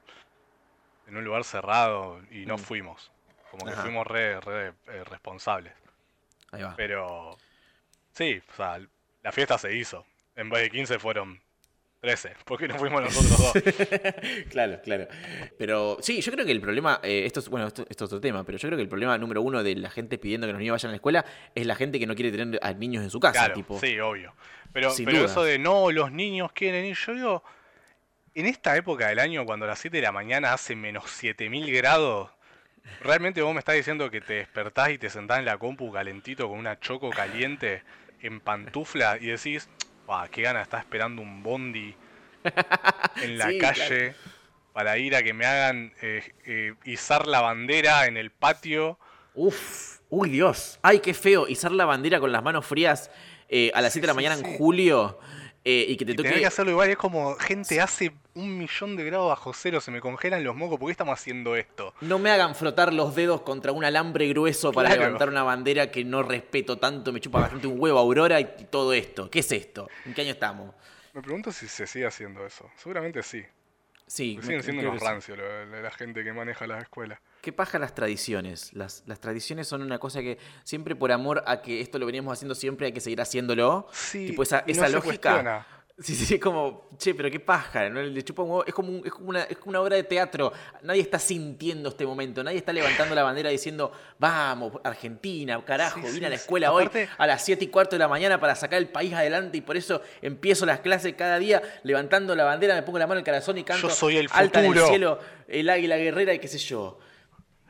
en 1.06 1.16
un 1.16 1.24
lugar 1.24 1.44
cerrado 1.44 2.20
y 2.30 2.46
no 2.46 2.56
mm. 2.56 2.58
fuimos. 2.58 3.10
Como 3.50 3.66
que 3.66 3.72
fuimos 3.72 4.06
re, 4.06 4.40
re 4.40 4.72
eh, 4.88 5.04
responsables. 5.04 5.72
Ahí 6.52 6.62
va. 6.62 6.74
Pero 6.76 7.36
sí, 8.12 8.42
o 8.50 8.54
sea, 8.54 8.80
la 9.22 9.32
fiesta 9.32 9.58
se 9.58 9.74
hizo. 9.74 10.04
En 10.36 10.50
vez 10.50 10.62
de 10.62 10.70
15 10.70 10.98
fueron 10.98 11.40
13, 12.06 12.34
porque 12.44 12.68
no 12.68 12.78
fuimos 12.78 13.02
nosotros 13.02 13.36
dos. 13.36 13.52
claro, 14.50 14.80
claro. 14.80 15.08
Pero 15.58 15.98
sí, 16.00 16.20
yo 16.20 16.30
creo 16.30 16.46
que 16.46 16.52
el 16.52 16.60
problema, 16.60 17.00
eh, 17.02 17.24
esto 17.26 17.40
es, 17.40 17.48
bueno, 17.48 17.66
esto, 17.66 17.84
es 17.88 18.00
otro 18.00 18.20
tema, 18.20 18.44
pero 18.44 18.58
yo 18.58 18.68
creo 18.68 18.76
que 18.76 18.82
el 18.82 18.88
problema 18.88 19.18
número 19.18 19.42
uno 19.42 19.64
de 19.64 19.74
la 19.74 19.90
gente 19.90 20.16
pidiendo 20.16 20.46
que 20.46 20.52
los 20.52 20.60
niños 20.60 20.74
vayan 20.74 20.90
a 20.90 20.92
la 20.92 20.96
escuela 20.96 21.24
es 21.52 21.66
la 21.66 21.74
gente 21.74 21.98
que 21.98 22.06
no 22.06 22.14
quiere 22.14 22.30
tener 22.30 22.60
a 22.62 22.72
niños 22.74 23.02
en 23.02 23.10
su 23.10 23.18
casa. 23.18 23.40
Claro, 23.40 23.54
tipo, 23.54 23.80
sí, 23.80 23.98
obvio. 23.98 24.32
Pero, 24.72 24.92
pero 25.04 25.24
eso 25.24 25.42
de 25.42 25.58
no, 25.58 25.90
los 25.90 26.12
niños 26.12 26.52
quieren 26.52 26.84
ir, 26.84 26.96
yo 26.96 27.12
digo, 27.12 27.44
en 28.36 28.46
esta 28.46 28.76
época 28.76 29.08
del 29.08 29.18
año, 29.18 29.44
cuando 29.44 29.64
a 29.64 29.68
las 29.68 29.80
7 29.80 29.96
de 29.96 30.02
la 30.04 30.12
mañana 30.12 30.52
hace 30.52 30.76
menos 30.76 31.10
7000 31.10 31.74
grados, 31.74 32.30
¿realmente 33.00 33.42
vos 33.42 33.52
me 33.52 33.58
estás 33.58 33.74
diciendo 33.74 34.12
que 34.12 34.20
te 34.20 34.34
despertás 34.34 34.90
y 34.90 34.98
te 34.98 35.10
sentás 35.10 35.40
en 35.40 35.44
la 35.44 35.58
compu 35.58 35.90
calentito 35.90 36.48
con 36.48 36.56
una 36.56 36.78
choco 36.78 37.10
caliente 37.10 37.82
en 38.20 38.38
pantufla 38.38 39.18
y 39.20 39.26
decís, 39.26 39.68
qué 40.30 40.42
gana 40.42 40.62
está 40.62 40.78
esperando 40.78 41.22
un 41.22 41.42
bondi 41.42 41.94
en 43.22 43.38
la 43.38 43.50
calle 43.58 44.14
para 44.72 44.98
ir 44.98 45.16
a 45.16 45.22
que 45.22 45.32
me 45.32 45.46
hagan 45.46 45.92
eh, 46.02 46.22
eh, 46.44 46.74
izar 46.84 47.26
la 47.26 47.40
bandera 47.40 48.06
en 48.06 48.16
el 48.16 48.30
patio. 48.30 48.98
Uf, 49.34 49.98
uy 50.08 50.30
Dios, 50.30 50.78
ay 50.82 51.00
qué 51.00 51.14
feo, 51.14 51.48
izar 51.48 51.72
la 51.72 51.84
bandera 51.86 52.20
con 52.20 52.30
las 52.30 52.42
manos 52.42 52.66
frías 52.66 53.10
eh, 53.48 53.70
a 53.74 53.80
las 53.80 53.92
7 53.92 54.04
de 54.04 54.08
la 54.08 54.14
mañana 54.14 54.34
en 54.36 54.56
julio. 54.56 55.18
Eh, 55.68 55.84
y 55.88 55.96
que 55.96 56.04
te 56.04 56.14
toque... 56.14 56.28
tener 56.28 56.40
que 56.40 56.46
hacerlo 56.46 56.70
igual 56.70 56.88
es 56.90 56.96
como, 56.96 57.34
gente, 57.34 57.80
hace 57.80 58.12
un 58.34 58.56
millón 58.56 58.94
de 58.94 59.04
grados 59.04 59.28
bajo 59.30 59.52
cero, 59.52 59.80
se 59.80 59.90
me 59.90 60.00
congelan 60.00 60.44
los 60.44 60.54
mocos, 60.54 60.78
¿por 60.78 60.86
qué 60.86 60.92
estamos 60.92 61.12
haciendo 61.18 61.56
esto? 61.56 61.92
No 62.02 62.20
me 62.20 62.30
hagan 62.30 62.54
frotar 62.54 62.94
los 62.94 63.16
dedos 63.16 63.40
contra 63.42 63.72
un 63.72 63.84
alambre 63.84 64.28
grueso 64.28 64.70
para 64.72 64.90
Claro. 64.90 65.02
levantar 65.02 65.28
una 65.28 65.42
bandera 65.42 65.90
que 65.90 66.04
no 66.04 66.22
respeto 66.22 66.78
tanto, 66.78 67.12
me 67.12 67.20
chupa 67.20 67.40
bastante 67.40 67.66
un 67.66 67.80
huevo 67.80 67.98
Aurora 67.98 68.40
y 68.40 68.44
todo 68.70 68.92
esto. 68.92 69.28
¿Qué 69.28 69.40
es 69.40 69.50
esto? 69.50 69.88
¿En 70.04 70.14
qué 70.14 70.20
año 70.20 70.30
estamos? 70.32 70.72
Me 71.12 71.20
pregunto 71.22 71.50
si 71.50 71.66
se 71.66 71.86
sigue 71.86 72.06
haciendo 72.06 72.46
eso. 72.46 72.70
Seguramente 72.76 73.22
sí. 73.24 73.42
Sí, 74.06 74.34
Porque 74.34 74.46
siguen 74.46 74.62
siendo 74.62 74.82
unos 74.88 75.00
sí. 75.00 75.04
rancios 75.06 75.36
la 75.38 75.90
gente 75.90 76.22
que 76.22 76.32
maneja 76.32 76.64
las 76.68 76.82
escuelas. 76.82 77.18
¿Qué 77.46 77.52
paja 77.52 77.78
las 77.78 77.94
tradiciones? 77.94 78.72
Las, 78.72 79.04
las 79.06 79.20
tradiciones 79.20 79.68
son 79.68 79.80
una 79.80 80.00
cosa 80.00 80.20
que 80.20 80.36
siempre 80.64 80.96
por 80.96 81.12
amor 81.12 81.44
a 81.46 81.62
que 81.62 81.80
esto 81.80 81.96
lo 81.96 82.04
veníamos 82.04 82.32
haciendo 82.32 82.56
siempre 82.56 82.86
hay 82.86 82.92
que 82.92 82.98
seguir 83.00 83.20
haciéndolo. 83.20 83.86
Sí, 83.92 84.26
Tipo 84.26 84.42
esa, 84.42 84.64
no 84.66 84.72
esa 84.72 84.86
se 84.88 84.92
lógica. 84.92 85.30
cuestiona. 85.30 85.66
Sí, 85.98 86.14
sí, 86.16 86.34
es 86.34 86.40
como, 86.40 86.90
che, 86.98 87.14
pero 87.14 87.30
qué 87.30 87.38
paja, 87.38 87.88
¿no? 87.88 88.02
Le 88.02 88.22
chupa 88.24 88.42
un 88.42 88.50
huevo. 88.50 88.66
Es 88.66 88.74
como, 88.74 88.88
un- 88.90 89.06
es, 89.06 89.12
como 89.12 89.28
una, 89.28 89.44
es 89.44 89.56
como 89.58 89.70
una 89.70 89.80
obra 89.80 89.94
de 89.94 90.02
teatro. 90.02 90.52
Nadie 90.82 91.00
está 91.02 91.20
sintiendo 91.20 91.88
este 91.90 92.04
momento. 92.04 92.42
Nadie 92.42 92.58
está 92.58 92.72
levantando 92.72 93.14
la 93.14 93.22
bandera 93.22 93.48
diciendo, 93.48 93.92
vamos, 94.18 94.72
Argentina, 94.82 95.64
carajo, 95.64 96.00
Sí, 96.00 96.06
vine 96.08 96.18
sí, 96.18 96.24
a 96.24 96.28
la 96.30 96.36
sí. 96.36 96.40
escuela 96.42 96.68
Aparte- 96.70 97.02
hoy 97.04 97.08
a 97.16 97.26
las 97.28 97.44
7 97.44 97.64
y 97.64 97.68
cuarto 97.68 97.94
de 97.94 98.00
la 98.00 98.08
mañana 98.08 98.40
para 98.40 98.56
sacar 98.56 98.78
el 98.78 98.88
país 98.88 99.14
adelante 99.14 99.56
y 99.56 99.60
por 99.60 99.76
eso 99.76 100.02
empiezo 100.20 100.66
las 100.66 100.80
clases 100.80 101.14
cada 101.14 101.38
día 101.38 101.62
levantando 101.84 102.34
la 102.34 102.42
bandera, 102.44 102.74
me 102.74 102.82
pongo 102.82 102.98
la 102.98 103.06
mano 103.06 103.20
en 103.20 103.24
el 103.24 103.24
corazón 103.24 103.56
y 103.56 103.62
canto 103.64 103.88
Yo 103.88 103.94
soy 103.94 104.16
el 104.16 104.28
alta 104.32 104.58
en 104.58 104.66
el 104.66 104.72
futuro. 104.72 104.88
cielo, 104.88 105.18
el 105.46 105.70
águila 105.70 105.96
guerrera 105.96 106.34
y 106.34 106.40
qué 106.40 106.48
sé 106.48 106.58
yo. 106.58 106.98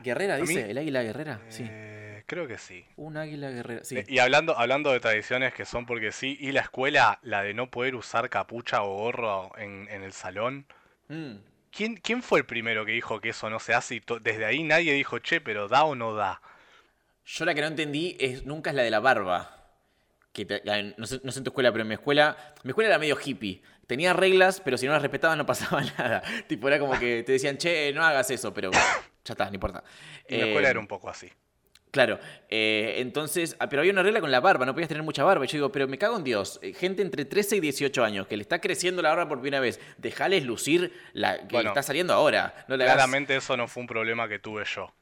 ¿Guerrera 0.02 0.36
mí- 0.38 0.46
dice? 0.46 0.70
¿El 0.70 0.78
águila 0.78 1.02
guerrera? 1.02 1.40
Sí. 1.48 1.64
Eh, 1.68 2.22
creo 2.26 2.46
que 2.46 2.58
sí. 2.58 2.84
Un 2.96 3.16
águila 3.16 3.50
guerrera, 3.50 3.84
sí. 3.84 3.98
Eh, 3.98 4.04
Y 4.08 4.18
hablando, 4.18 4.56
hablando 4.58 4.92
de 4.92 5.00
tradiciones 5.00 5.52
que 5.54 5.64
son 5.64 5.86
porque 5.86 6.12
sí, 6.12 6.36
y 6.40 6.52
la 6.52 6.60
escuela, 6.62 7.18
la 7.22 7.42
de 7.42 7.54
no 7.54 7.70
poder 7.70 7.94
usar 7.94 8.28
capucha 8.30 8.82
o 8.82 8.94
gorro 8.96 9.52
en, 9.58 9.88
en 9.90 10.02
el 10.02 10.12
salón. 10.12 10.66
Mm. 11.08 11.36
¿Quién, 11.70 11.96
¿Quién 11.96 12.22
fue 12.22 12.38
el 12.40 12.46
primero 12.46 12.84
que 12.86 12.92
dijo 12.92 13.20
que 13.20 13.30
eso 13.30 13.50
no 13.50 13.58
se 13.60 13.74
hace? 13.74 13.96
Y 13.96 14.02
desde 14.22 14.44
ahí 14.46 14.62
nadie 14.62 14.92
dijo, 14.94 15.18
che, 15.18 15.40
pero 15.40 15.68
da 15.68 15.84
o 15.84 15.94
no 15.94 16.14
da. 16.14 16.40
Yo 17.24 17.44
la 17.44 17.54
que 17.54 17.60
no 17.60 17.66
entendí 17.66 18.16
es 18.20 18.46
nunca 18.46 18.70
es 18.70 18.76
la 18.76 18.82
de 18.82 18.90
la 18.90 19.00
barba. 19.00 19.52
Que 20.32 20.44
te- 20.44 20.62
la- 20.64 20.82
no, 20.96 21.06
sé, 21.06 21.20
no 21.24 21.32
sé 21.32 21.38
en 21.40 21.44
tu 21.44 21.50
escuela, 21.50 21.72
pero 21.72 21.82
en 21.82 21.88
mi 21.88 21.94
escuela. 21.94 22.36
Mi 22.62 22.70
escuela 22.70 22.88
era 22.88 22.98
medio 22.98 23.18
hippie. 23.22 23.62
Tenía 23.86 24.12
reglas, 24.12 24.60
pero 24.64 24.78
si 24.78 24.86
no 24.86 24.92
las 24.92 25.02
respetaban 25.02 25.36
no 25.38 25.46
pasaba 25.46 25.82
nada. 25.98 26.22
tipo, 26.46 26.68
era 26.68 26.78
como 26.78 26.98
que 26.98 27.22
te 27.24 27.32
decían, 27.32 27.58
che, 27.58 27.92
no 27.92 28.02
hagas 28.04 28.30
eso, 28.30 28.52
pero 28.54 28.70
ya 29.26 29.32
está, 29.34 29.46
no 29.48 29.54
importa. 29.54 29.82
Mi 30.30 30.36
Eh, 30.36 30.48
escuela 30.48 30.70
era 30.70 30.78
un 30.80 30.86
poco 30.86 31.08
así. 31.10 31.30
Claro, 31.90 32.18
eh, 32.50 32.96
entonces, 32.98 33.56
ah, 33.58 33.68
pero 33.70 33.80
había 33.80 33.92
una 33.92 34.02
regla 34.02 34.20
con 34.20 34.30
la 34.30 34.40
barba, 34.40 34.66
no 34.66 34.74
podías 34.74 34.88
tener 34.88 35.02
mucha 35.02 35.24
barba. 35.24 35.44
Y 35.44 35.48
yo 35.48 35.52
digo, 35.58 35.72
pero 35.72 35.88
me 35.88 35.96
cago 35.96 36.16
en 36.18 36.24
Dios, 36.24 36.58
eh, 36.62 36.74
gente 36.74 37.00
entre 37.00 37.24
13 37.24 37.56
y 37.56 37.60
18 37.60 38.04
años 38.04 38.26
que 38.26 38.36
le 38.36 38.42
está 38.42 38.60
creciendo 38.60 39.00
la 39.00 39.10
barba 39.10 39.28
por 39.28 39.40
primera 39.40 39.60
vez, 39.60 39.80
dejales 39.96 40.44
lucir 40.44 40.92
la 41.14 41.38
que 41.46 41.54
Bueno, 41.54 41.70
está 41.70 41.82
saliendo 41.82 42.12
ahora. 42.12 42.66
No 42.68 42.76
le 42.76 42.84
hagas- 42.84 42.96
Claramente 42.96 43.36
eso 43.36 43.56
no 43.56 43.66
fue 43.66 43.80
un 43.82 43.86
problema 43.86 44.28
que 44.28 44.38
tuve 44.38 44.64
yo. 44.66 44.92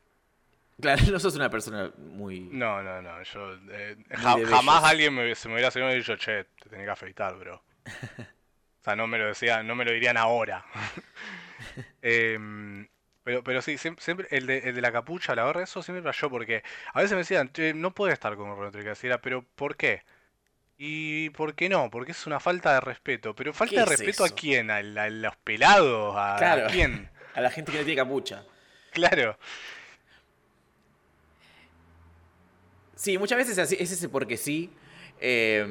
Claro, 0.81 1.03
no 1.11 1.19
sos 1.19 1.35
una 1.35 1.51
persona 1.51 1.91
muy... 1.97 2.41
No, 2.41 2.81
no, 2.83 3.03
no. 3.03 3.23
Yo, 3.25 3.55
eh, 3.73 3.97
ja- 4.11 4.37
jamás 4.47 4.85
alguien 4.85 5.15
me, 5.15 5.35
se 5.35 5.49
me 5.49 5.55
hubiera 5.55 5.73
salido 5.73 5.91
y 5.93 5.97
dicho, 5.97 6.17
che, 6.17 6.45
te 6.63 6.69
tenés 6.69 6.85
que 6.87 6.93
afeitar, 6.93 7.35
bro. 7.37 7.57
o 7.89 8.85
sea, 8.85 8.95
no 8.95 9.07
me 9.09 9.19
lo 9.19 9.27
decían, 9.27 9.67
no 9.67 9.75
me 9.75 9.85
lo 9.85 9.91
dirían 9.91 10.17
ahora. 10.17 10.65
Em, 12.03 12.87
pero, 13.25 13.43
pero 13.43 13.63
sí, 13.63 13.79
siempre, 13.79 14.05
siempre 14.05 14.29
el, 14.31 14.47
de, 14.47 14.59
el 14.59 14.75
de 14.75 14.81
la 14.83 14.93
capucha, 14.93 15.35
la 15.35 15.45
gorra, 15.45 15.63
eso 15.65 15.83
siempre 15.83 16.03
falló 16.03 16.31
porque 16.31 16.63
a 16.93 17.01
veces 17.01 17.13
me 17.13 17.19
decían, 17.19 17.51
no 17.81 17.93
puedes 17.95 18.13
estar 18.15 18.37
con 18.37 18.55
gorra. 18.55 18.71
Así 18.93 19.07
era, 19.07 19.21
pero 19.21 19.45
¿por 19.57 19.77
qué? 19.77 20.03
¿Y 20.79 21.31
por 21.31 21.55
qué 21.55 21.69
no? 21.69 21.91
Porque 21.91 22.13
es 22.13 22.27
una 22.27 22.41
falta 22.41 22.75
de 22.75 22.81
respeto. 22.81 23.35
¿Pero 23.35 23.53
falta 23.55 23.71
¿Qué 23.71 23.77
de 23.77 23.83
es 23.85 23.89
respeto 23.89 24.25
a 24.25 24.31
quién? 24.31 24.71
¿A, 24.71 24.83
la- 24.83 25.05
a 25.05 25.11
los 25.11 25.37
pelados? 25.37 26.15
¿A, 26.17 26.67
quién? 26.71 27.11
A 27.35 27.41
la 27.41 27.51
gente 27.51 27.73
que 27.73 27.79
no 27.79 27.85
tiene 27.85 28.01
capucha. 28.01 28.45
Claro. 28.93 29.37
Sí, 32.97 33.19
muchas 33.19 33.39
veces 33.39 33.59
así- 33.59 33.77
es 33.79 33.91
ese 33.91 34.09
porque 34.09 34.37
sí. 34.37 34.71
eh, 35.21 35.67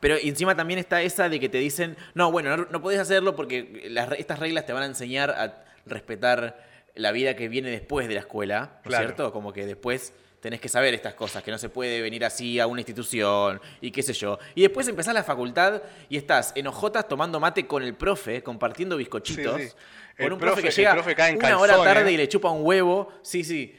pero 0.00 0.16
encima 0.16 0.54
también 0.54 0.78
está 0.78 1.02
esa 1.02 1.28
de 1.28 1.40
que 1.40 1.48
te 1.48 1.58
dicen, 1.58 1.96
no, 2.14 2.30
bueno, 2.30 2.56
no, 2.56 2.66
no 2.70 2.82
podés 2.82 3.00
hacerlo 3.00 3.34
porque 3.34 3.86
las 3.90 4.12
estas 4.12 4.38
reglas 4.38 4.66
te 4.66 4.72
van 4.72 4.82
a 4.82 4.86
enseñar 4.86 5.30
a 5.30 5.64
respetar 5.86 6.64
la 6.94 7.12
vida 7.12 7.34
que 7.36 7.48
viene 7.48 7.70
después 7.70 8.08
de 8.08 8.14
la 8.14 8.20
escuela, 8.20 8.60
¿no 8.60 8.80
es 8.82 8.82
Claro. 8.88 9.04
cierto? 9.06 9.32
Como 9.32 9.52
que 9.52 9.66
después 9.66 10.12
tenés 10.40 10.60
que 10.60 10.68
saber 10.68 10.94
estas 10.94 11.14
cosas, 11.14 11.42
que 11.42 11.50
no 11.50 11.58
se 11.58 11.68
puede 11.68 12.00
venir 12.00 12.24
así 12.24 12.60
a 12.60 12.66
una 12.66 12.80
institución 12.80 13.60
y 13.80 13.90
qué 13.90 14.02
sé 14.02 14.12
yo. 14.12 14.38
Y 14.54 14.62
después 14.62 14.86
empezás 14.88 15.12
la 15.14 15.24
facultad 15.24 15.82
y 16.08 16.16
estás 16.16 16.52
en 16.54 16.66
ojotas 16.68 17.08
tomando 17.08 17.40
mate 17.40 17.66
con 17.66 17.82
el 17.82 17.94
profe, 17.94 18.42
compartiendo 18.42 18.96
bizcochitos. 18.96 19.60
Sí, 19.60 19.68
sí. 19.68 19.74
Con 20.22 20.32
un 20.32 20.38
profe, 20.38 20.60
profe- 20.60 20.64
que 20.64 20.70
llega 20.70 20.92
profe 20.94 21.14
cae 21.14 21.30
en 21.32 21.38
una 21.38 21.58
hora 21.58 21.76
tarde 21.82 22.12
y 22.12 22.16
le 22.16 22.28
chupa 22.28 22.50
un 22.50 22.64
huevo. 22.64 23.12
Sí, 23.22 23.44
sí. 23.44 23.74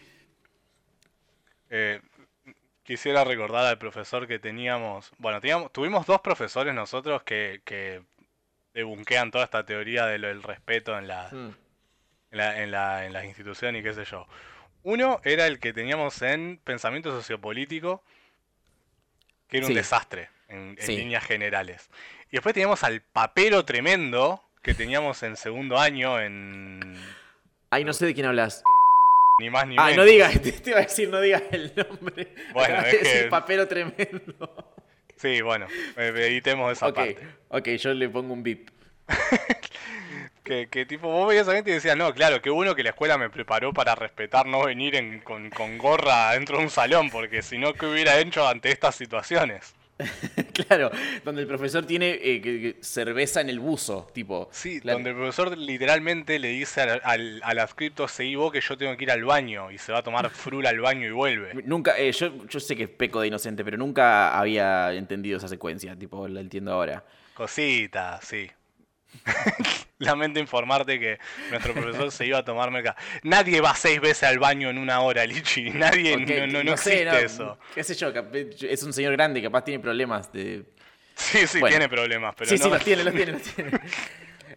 Eh, 1.69 2.01
quisiera 2.83 3.23
recordar 3.23 3.65
al 3.65 3.77
profesor 3.77 4.27
que 4.27 4.39
teníamos. 4.39 5.11
Bueno, 5.17 5.41
teníamos, 5.41 5.71
tuvimos 5.73 6.05
dos 6.05 6.21
profesores 6.21 6.73
nosotros 6.73 7.23
que, 7.23 7.61
que 7.65 8.01
debunquean 8.73 9.31
toda 9.31 9.43
esta 9.45 9.65
teoría 9.65 10.05
de 10.05 10.19
lo 10.19 10.27
del 10.27 10.43
respeto 10.43 10.97
en 10.97 11.07
la, 11.07 11.29
Mm. 11.31 11.55
En 12.31 12.37
la, 12.37 12.61
en 12.63 12.71
la, 12.71 13.05
en 13.05 13.13
las 13.13 13.25
instituciones 13.25 13.81
y 13.81 13.83
qué 13.83 13.93
sé 13.93 14.05
yo. 14.05 14.27
Uno 14.83 15.19
era 15.23 15.47
el 15.47 15.59
que 15.59 15.73
teníamos 15.73 16.21
en 16.21 16.59
pensamiento 16.63 17.11
sociopolítico, 17.11 18.03
que 19.49 19.57
era 19.57 19.65
un 19.65 19.71
Sí. 19.73 19.75
desastre 19.77 20.29
en, 20.47 20.75
en 20.77 20.81
Sí. 20.81 20.95
líneas 20.97 21.25
generales. 21.25 21.89
Y 22.29 22.31
después 22.37 22.53
teníamos 22.53 22.83
al 22.83 23.01
papero 23.01 23.65
tremendo 23.65 24.43
que 24.61 24.73
teníamos 24.73 25.23
en 25.23 25.35
segundo 25.37 25.77
año 25.77 26.19
en 26.19 26.95
Ay, 27.69 27.83
no 27.83 27.93
sé 27.93 28.05
de 28.05 28.13
quién 28.13 28.25
hablas. 28.27 28.63
ni 29.39 29.49
más 29.49 29.67
ni 29.67 29.75
Ah, 29.77 29.83
menos. 29.87 29.97
no 29.97 30.03
digas, 30.03 30.33
te, 30.41 30.51
te 30.51 30.69
iba 30.71 30.79
a 30.79 30.83
decir, 30.83 31.09
no 31.09 31.19
digas 31.21 31.43
el 31.51 31.73
nombre. 31.75 32.33
Bueno, 32.53 32.73
Acabas 32.75 32.85
es 32.87 32.91
de 32.91 32.97
decir 33.09 33.23
que- 33.23 33.29
papero 33.29 33.67
tremendo. 33.67 34.73
Sí, 35.17 35.41
bueno, 35.41 35.67
eh, 35.97 36.13
editemos 36.15 36.71
esa 36.71 36.93
parte. 36.93 37.17
ok, 37.49 37.67
yo 37.69 37.93
le 37.93 38.07
pongo 38.09 38.33
un 38.33 38.43
bip. 38.43 38.69
Que, 40.47 40.67
que 40.67 40.85
tipo, 40.85 41.07
vos 41.09 41.27
veías 41.27 41.47
a 41.47 41.53
gente 41.53 41.71
y 41.71 41.73
decías, 41.73 41.97
no, 41.97 42.13
claro, 42.13 42.41
qué 42.41 42.49
bueno 42.49 42.73
que 42.73 42.83
la 42.83 42.89
escuela 42.89 43.17
me 43.17 43.29
preparó 43.29 43.73
para 43.73 43.95
respetar 43.95 44.45
no 44.45 44.63
venir 44.65 44.95
en- 44.95 45.19
con, 45.19 45.49
con 45.49 45.77
gorra 45.77 46.31
dentro 46.33 46.57
de 46.57 46.63
un 46.63 46.69
salón, 46.69 47.09
porque 47.09 47.41
si 47.41 47.57
no, 47.57 47.73
¿qué 47.73 47.85
hubiera 47.85 48.17
hecho 48.19 48.47
ante 48.47 48.71
estas 48.71 48.95
situaciones? 48.95 49.75
claro, 50.53 50.91
donde 51.25 51.41
el 51.41 51.47
profesor 51.47 51.83
tiene 51.85 52.11
eh, 52.11 52.39
que- 52.41 52.61
que 52.61 52.77
cerveza 52.81 53.41
en 53.41 53.49
el 53.49 53.59
buzo, 53.59 54.07
tipo. 54.13 54.47
Sí, 54.51 54.79
claro. 54.79 54.97
donde 54.97 55.09
el 55.09 55.15
profesor 55.15 55.57
literalmente 55.57 56.37
le 56.39 56.49
dice 56.49 56.81
al, 56.81 57.01
al, 57.03 57.41
al 57.43 57.59
adscripto, 57.59 58.07
seguí 58.07 58.35
vos 58.35 58.51
que 58.51 58.61
yo 58.61 58.77
tengo 58.77 58.95
que 58.95 59.03
ir 59.03 59.11
al 59.11 59.25
baño, 59.25 59.71
y 59.71 59.77
se 59.79 59.91
va 59.91 59.99
a 59.99 60.03
tomar 60.03 60.29
frula 60.31 60.69
al 60.69 60.79
baño 60.79 61.07
y 61.07 61.11
vuelve. 61.11 61.53
Nunca, 61.65 61.97
eh, 61.97 62.11
yo, 62.11 62.31
yo 62.47 62.59
sé 62.59 62.75
que 62.75 62.87
peco 62.87 63.21
de 63.21 63.27
inocente, 63.27 63.65
pero 63.65 63.77
nunca 63.77 64.37
había 64.37 64.93
entendido 64.93 65.37
esa 65.37 65.47
secuencia, 65.47 65.95
tipo, 65.95 66.27
la 66.27 66.41
entiendo 66.41 66.71
ahora. 66.73 67.03
Cosita, 67.33 68.19
sí. 68.21 68.49
Lamento 69.99 70.39
informarte 70.39 70.99
que 70.99 71.17
nuestro 71.49 71.73
profesor 71.73 72.11
se 72.11 72.25
iba 72.25 72.37
a 72.39 72.45
tomar 72.45 72.69
merca. 72.71 72.95
Nadie 73.23 73.61
va 73.61 73.73
seis 73.75 73.99
veces 73.99 74.23
al 74.23 74.37
baño 74.39 74.69
en 74.69 74.77
una 74.77 74.99
hora, 75.01 75.25
Lichi. 75.25 75.69
Nadie, 75.71 76.17
no, 76.17 76.47
no, 76.47 76.63
no 76.63 76.77
sé, 76.77 77.01
existe 77.03 77.05
no, 77.05 77.17
eso. 77.17 77.57
Qué 77.73 77.83
sé 77.83 77.95
yo, 77.95 78.11
es 78.69 78.83
un 78.83 78.93
señor 78.93 79.13
grande, 79.13 79.41
capaz 79.41 79.63
tiene 79.63 79.81
problemas 79.81 80.31
de, 80.31 80.63
Sí, 81.15 81.47
sí, 81.47 81.59
Bueno. 81.59 81.73
tiene 81.75 81.89
problemas, 81.89 82.35
pero 82.37 82.47
sí, 82.49 82.57
sí, 82.59 82.69
los 82.69 82.83
tiene, 82.83 83.03
los 83.03 83.13
tiene, 83.13 83.31
los 83.31 83.41
tiene. 83.41 83.71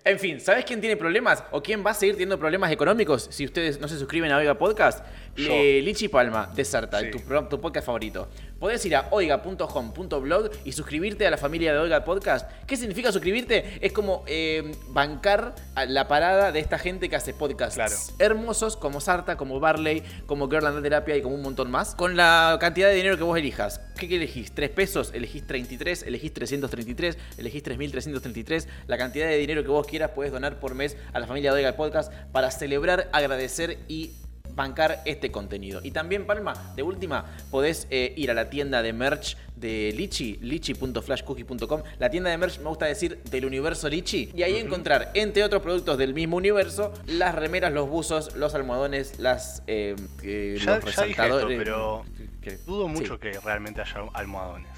En 0.04 0.18
fin, 0.18 0.40
¿sabes 0.40 0.64
quién 0.64 0.80
tiene 0.80 0.96
problemas? 0.96 1.42
¿O 1.50 1.62
quién 1.62 1.84
va 1.84 1.90
a 1.90 1.94
seguir 1.94 2.14
teniendo 2.14 2.38
problemas 2.38 2.70
económicos 2.70 3.28
si 3.30 3.44
ustedes 3.44 3.80
no 3.80 3.88
se 3.88 3.98
suscriben 3.98 4.30
a 4.32 4.36
Oiga 4.38 4.56
Podcast? 4.56 5.04
Eh, 5.36 5.80
Lichi 5.82 6.08
Palma, 6.08 6.46
de 6.54 6.64
Sarta, 6.64 7.00
Sí. 7.00 7.10
tu, 7.10 7.20
pro- 7.20 7.48
tu 7.48 7.60
podcast 7.60 7.86
favorito. 7.86 8.30
Podés 8.60 8.84
ir 8.84 8.94
a 8.94 9.08
oiga.home.blog 9.10 10.50
y 10.66 10.72
suscribirte 10.72 11.26
a 11.26 11.30
la 11.30 11.38
familia 11.38 11.72
de 11.72 11.78
Oiga 11.78 12.04
Podcast. 12.04 12.46
¿Qué 12.66 12.76
significa 12.76 13.10
suscribirte? 13.10 13.78
Es 13.80 13.90
como 13.90 14.22
eh, 14.26 14.72
bancar 14.88 15.54
a 15.74 15.86
la 15.86 16.06
parada 16.08 16.52
de 16.52 16.60
esta 16.60 16.78
gente 16.78 17.08
que 17.08 17.16
hace 17.16 17.32
podcasts 17.32 17.76
Claro. 17.76 17.96
hermosos 18.18 18.76
como 18.76 19.00
Sarta, 19.00 19.38
como 19.38 19.60
Barley, 19.60 20.02
como 20.26 20.50
Girl 20.50 20.66
and 20.66 20.82
Terapia 20.82 21.16
y 21.16 21.22
como 21.22 21.36
un 21.36 21.42
montón 21.42 21.70
más. 21.70 21.94
Con 21.94 22.18
la 22.18 22.58
cantidad 22.60 22.88
de 22.90 22.96
dinero 22.96 23.16
que 23.16 23.22
vos 23.22 23.38
elijas. 23.38 23.80
¿Qué, 23.98 24.06
qué 24.08 24.16
elegís? 24.16 24.54
¿3 24.54 24.68
pesos? 24.74 25.10
¿Elegís 25.14 25.46
33? 25.46 26.02
¿Elegís 26.02 26.34
333? 26.34 27.16
¿Elegís 27.38 27.62
3333? 27.62 28.68
La 28.88 28.98
cantidad 28.98 29.26
de 29.26 29.38
dinero 29.38 29.62
que 29.62 29.70
vos 29.70 29.86
quieras 29.86 30.10
puedes 30.14 30.32
donar 30.34 30.60
por 30.60 30.74
mes 30.74 30.98
a 31.14 31.18
la 31.18 31.26
familia 31.26 31.50
de 31.54 31.60
Oiga 31.60 31.76
Podcast 31.76 32.12
para 32.30 32.50
celebrar, 32.50 33.08
agradecer 33.12 33.78
y 33.88 34.10
bancar 34.54 35.02
este 35.04 35.30
contenido. 35.30 35.80
Y 35.82 35.90
también, 35.90 36.26
Palma, 36.26 36.72
de 36.76 36.82
última, 36.82 37.24
podés 37.50 37.86
eh, 37.90 38.12
ir 38.16 38.30
a 38.30 38.34
la 38.34 38.50
tienda 38.50 38.82
de 38.82 38.92
merch 38.92 39.36
de 39.56 39.92
Lichi, 39.94 40.38
lichi.flashcookie.com. 40.40 41.82
La 41.98 42.10
tienda 42.10 42.30
de 42.30 42.38
merch, 42.38 42.58
me 42.60 42.68
gusta 42.68 42.86
decir, 42.86 43.22
del 43.24 43.44
universo 43.44 43.88
Lichi. 43.88 44.30
Y 44.34 44.42
ahí 44.42 44.56
encontrar, 44.56 45.10
entre 45.14 45.44
otros 45.44 45.62
productos 45.62 45.98
del 45.98 46.14
mismo 46.14 46.36
universo, 46.36 46.92
las 47.06 47.34
remeras, 47.34 47.72
los 47.72 47.88
buzos, 47.88 48.34
los 48.36 48.54
almohadones, 48.54 49.18
las 49.18 49.62
eh, 49.66 49.96
eh, 50.22 50.58
Ya, 50.64 50.76
los 50.78 50.94
ya 50.96 51.04
dije 51.04 51.22
esto, 51.26 51.46
pero 51.48 52.04
¿Qué? 52.40 52.56
dudo 52.66 52.86
Sí. 52.86 52.92
mucho 52.92 53.18
que 53.20 53.32
realmente 53.40 53.80
haya 53.82 54.00
almohadones. 54.14 54.70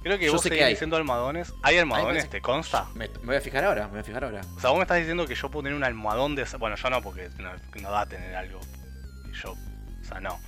Creo 0.00 0.16
que 0.16 0.26
Yo 0.26 0.32
vos 0.32 0.42
sé 0.42 0.50
que 0.50 0.62
hay. 0.62 0.70
diciendo 0.74 0.96
almohadones. 0.96 1.52
¿Hay 1.62 1.76
almohadones? 1.76 2.30
¿Te 2.30 2.40
consta? 2.40 2.86
Me, 2.94 3.08
me 3.08 3.26
voy 3.26 3.36
a 3.36 3.40
fijar 3.40 3.64
ahora, 3.64 3.86
me 3.86 3.90
voy 3.90 4.00
a 4.00 4.04
fijar 4.04 4.24
ahora. 4.24 4.42
O 4.56 4.60
sea, 4.60 4.70
vos 4.70 4.78
me 4.78 4.82
estás 4.84 4.98
diciendo 4.98 5.26
que 5.26 5.34
yo 5.34 5.50
puedo 5.50 5.64
tener 5.64 5.76
un 5.76 5.82
almohadón 5.82 6.36
de... 6.36 6.46
Bueno, 6.58 6.76
yo 6.76 6.88
no, 6.88 7.02
porque 7.02 7.28
no, 7.38 7.50
no 7.82 7.90
da 7.90 8.02
a 8.02 8.06
tener 8.08 8.34
algo. 8.36 8.60
Yo... 9.42 9.52
O 9.52 10.04
sea, 10.04 10.20
no. 10.20 10.38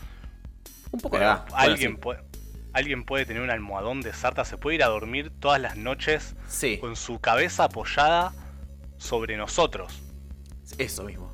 Un 0.93 1.01
poco. 1.01 1.17
Bueno, 1.19 1.45
alguien, 1.53 1.93
sí. 1.93 1.97
puede, 1.99 2.21
alguien 2.73 3.05
puede 3.05 3.27
tener 3.27 3.43
un 3.43 3.51
almohadón 3.51 4.01
de 4.01 4.13
sarta. 4.13 4.45
Se 4.45 4.57
puede 4.57 4.77
ir 4.77 4.85
a 4.85 4.89
dormir 4.89 5.31
todas 5.41 5.61
las 5.61 5.77
noches 5.77 6.35
Sí, 6.49 6.79
con 6.79 6.97
su 6.97 7.21
cabeza 7.21 7.65
apoyada 7.65 8.33
sobre 8.99 9.37
nosotros. 9.37 10.03
eso 10.79 11.05
mismo. 11.05 11.33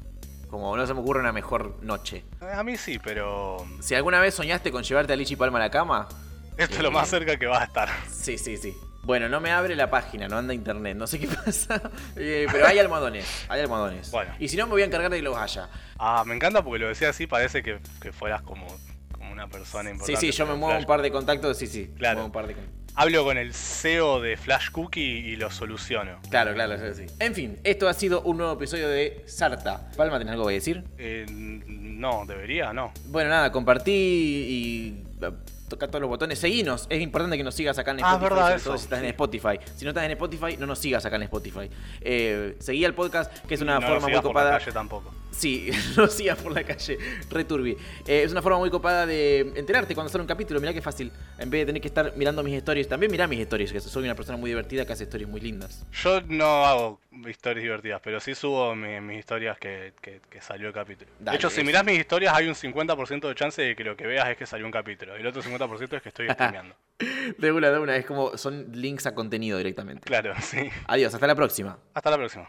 Como 0.48 0.76
no 0.76 0.86
se 0.86 0.94
me 0.94 1.00
ocurre 1.00 1.20
una 1.20 1.32
mejor 1.32 1.82
noche. 1.82 2.24
A 2.40 2.62
mí 2.62 2.76
sí, 2.76 2.98
pero... 3.02 3.66
Si 3.80 3.94
alguna 3.94 4.20
vez 4.20 4.34
soñaste 4.34 4.70
con 4.70 4.82
llevarte 4.84 5.12
a 5.12 5.16
Lichi 5.16 5.34
Palma 5.36 5.58
a 5.58 5.62
la 5.62 5.70
cama, 5.70 6.08
Esto 6.56 6.76
es 6.76 6.82
lo 6.82 6.88
Eh. 6.88 6.92
más 6.92 7.08
cerca 7.08 7.36
que 7.36 7.46
va 7.46 7.60
a 7.60 7.64
estar. 7.64 7.88
sí, 8.08 8.38
sí, 8.38 8.56
sí. 8.56 8.74
Bueno, 9.06 9.28
no 9.28 9.40
me 9.40 9.52
abre 9.52 9.76
la 9.76 9.88
página, 9.88 10.26
no 10.26 10.36
anda 10.36 10.52
internet, 10.52 10.96
no 10.96 11.06
sé 11.06 11.18
qué 11.20 11.28
pasa. 11.44 11.80
Eh, 12.16 12.46
pero 12.50 12.66
hay 12.66 12.78
almohadones, 12.80 13.24
hay 13.48 13.60
almohadones. 13.60 14.10
Bueno. 14.10 14.32
Y 14.40 14.48
si 14.48 14.56
no, 14.56 14.66
me 14.66 14.72
voy 14.72 14.82
a 14.82 14.86
encargar 14.86 15.10
de 15.10 15.18
que 15.18 15.22
los 15.22 15.36
haya. 15.36 15.68
Ah, 15.98 16.24
me 16.26 16.34
encanta 16.34 16.62
porque 16.64 16.80
lo 16.80 16.88
decía 16.88 17.10
así, 17.10 17.26
parece 17.28 17.62
que, 17.62 17.78
que 18.02 18.12
fueras 18.12 18.42
como, 18.42 18.66
como 19.12 19.30
una 19.32 19.46
persona 19.48 19.90
Sí, 19.90 19.94
importante. 19.94 20.20
sí, 20.20 20.32
yo 20.32 20.44
me 20.46 20.54
muevo 20.56 20.76
un 20.78 20.86
par 20.86 21.02
de 21.02 21.10
contactos, 21.12 21.56
sí, 21.56 21.66
sí. 21.68 21.92
Claro. 21.96 22.16
muevo 22.16 22.26
un 22.26 22.32
par 22.32 22.46
de 22.48 22.54
con- 22.54 22.64
Hablo 22.98 23.24
con 23.24 23.37
el 23.37 23.52
CEO 23.52 24.20
de 24.22 24.38
Flash 24.38 24.70
Cookie 24.70 25.00
y 25.02 25.37
lo 25.37 25.50
soluciono. 25.50 26.18
Claro, 26.30 26.54
claro, 26.54 26.78
sí, 26.94 27.04
sí. 27.06 27.14
En 27.18 27.35
fin, 27.35 27.59
esto 27.62 27.88
ha 27.88 27.92
sido 27.94 28.22
un 28.22 28.38
nuevo 28.38 28.54
episodio 28.54 28.88
de 28.88 29.22
Sarta. 29.26 29.90
Palma, 29.98 30.18
¿tenés 30.18 30.32
algo 30.32 30.46
que 30.48 30.54
decir? 30.54 30.82
Eh, 30.96 31.26
no, 31.28 32.24
debería, 32.26 32.72
no. 32.72 32.92
Bueno, 33.09 33.28
nada, 33.28 33.52
compartí 33.52 33.92
y 33.92 35.04
eh, 35.22 35.30
toca 35.68 35.88
todos 35.88 36.00
los 36.00 36.09
botones. 36.09 36.38
Seguinos. 36.38 36.87
Es 36.88 37.02
importante 37.02 37.37
que 37.37 37.44
nos 37.44 37.54
sigas 37.54 37.78
acá 37.78 37.90
en 37.90 37.98
Ah, 38.02 38.14
Spotify. 38.14 38.22
verdad, 38.30 38.44
sobre 38.46 38.56
eso, 38.56 38.78
si 38.78 38.85
estás 38.85 38.98
en. 39.00 39.04
Spotify. 39.06 39.59
Si 39.74 39.85
no 39.85 39.90
estás 39.90 40.04
en 40.04 40.11
Spotify, 40.12 40.56
no 40.59 40.66
nos 40.66 40.78
sigas 40.78 41.04
acá 41.04 41.16
en 41.16 41.22
Spotify. 41.24 41.68
Eh, 42.00 42.56
seguí 42.61 42.82
al 42.87 42.94
podcast, 42.94 43.30
que 43.46 43.54
es 43.56 43.61
una 43.61 43.74
no 43.78 43.82
forma 43.87 44.00
muy 44.00 44.09
sigas 44.09 44.22
por 44.22 44.35
la 44.35 44.40
copada. 44.40 44.59
calle 44.59 44.72
tampoco. 44.72 45.12
Sí, 45.30 45.70
no 45.98 46.06
sigas 46.06 46.38
por 46.38 46.52
la 46.52 46.64
calle, 46.64 46.98
returbi. 47.30 47.72
Eh, 48.06 48.22
es 48.24 48.32
una 48.32 48.40
forma 48.40 48.58
muy 48.58 48.70
copada 48.70 49.04
de 49.04 49.40
enterarte 49.56 49.94
cuando 49.94 50.10
sale 50.10 50.22
un 50.22 50.28
capítulo. 50.28 50.60
Mirá 50.60 50.72
qué 50.72 50.80
fácil. 50.80 51.12
En 51.38 51.50
vez 51.50 51.60
de 51.62 51.66
tener 51.66 51.82
que 51.82 51.88
estar 51.88 52.14
mirando 52.16 52.42
mis 52.42 52.54
stories, 52.56 52.88
también 52.88 53.12
mirá 53.12 53.26
mis 53.26 53.40
stories, 53.40 53.70
que 53.72 53.80
soy 53.80 54.04
una 54.04 54.14
persona 54.14 54.38
muy 54.38 54.48
divertida 54.50 54.86
que 54.86 54.94
hace 54.94 55.04
stories 55.04 55.28
muy 55.28 55.40
lindas. 55.42 55.84
Yo 56.02 56.22
no 56.22 56.64
hago 56.64 57.00
historias 57.28 57.62
divertidas, 57.62 58.00
pero 58.02 58.18
sí 58.20 58.34
subo 58.34 58.74
mi- 58.74 59.00
mis 59.02 59.18
historias 59.18 59.58
que, 59.58 59.92
que- 60.00 60.20
que 60.30 60.40
salió 60.40 60.68
el 60.68 60.72
capítulo. 60.74 61.10
Dale, 61.20 61.32
de 61.32 61.36
hecho, 61.38 61.50
si 61.50 61.60
eso. 61.60 61.66
mirás 61.66 61.84
mis 61.84 61.98
historias, 61.98 62.32
hay 62.34 62.48
un 62.48 62.54
50% 62.54 63.28
de 63.28 63.34
chance 63.34 63.60
de 63.60 63.76
que 63.76 63.84
lo 63.84 63.94
que 63.96 64.06
veas 64.06 64.28
es 64.28 64.36
que 64.38 64.46
salió 64.46 64.64
un 64.64 64.72
capítulo. 64.72 65.16
Y 65.18 65.20
el 65.20 65.26
otro 65.26 65.42
50% 65.42 65.96
es 65.96 66.02
que 66.02 66.08
estoy 66.08 66.28
streameando. 66.30 66.74
De 67.38 67.52
una, 67.52 67.70
de 67.70 67.78
una, 67.78 67.94
es 67.96 68.06
como 68.06 68.38
son 68.38 68.68
links 68.72 69.04
a 69.06 69.14
contenido 69.14 69.58
directamente. 69.58 70.02
claro, 70.06 70.32
sí. 70.40 70.70
Adiós, 70.86 71.12
hasta 71.12 71.26
la 71.26 71.34
próxima. 71.34 71.78
Hasta 71.92 72.10
la 72.10 72.16
próxima. 72.16 72.48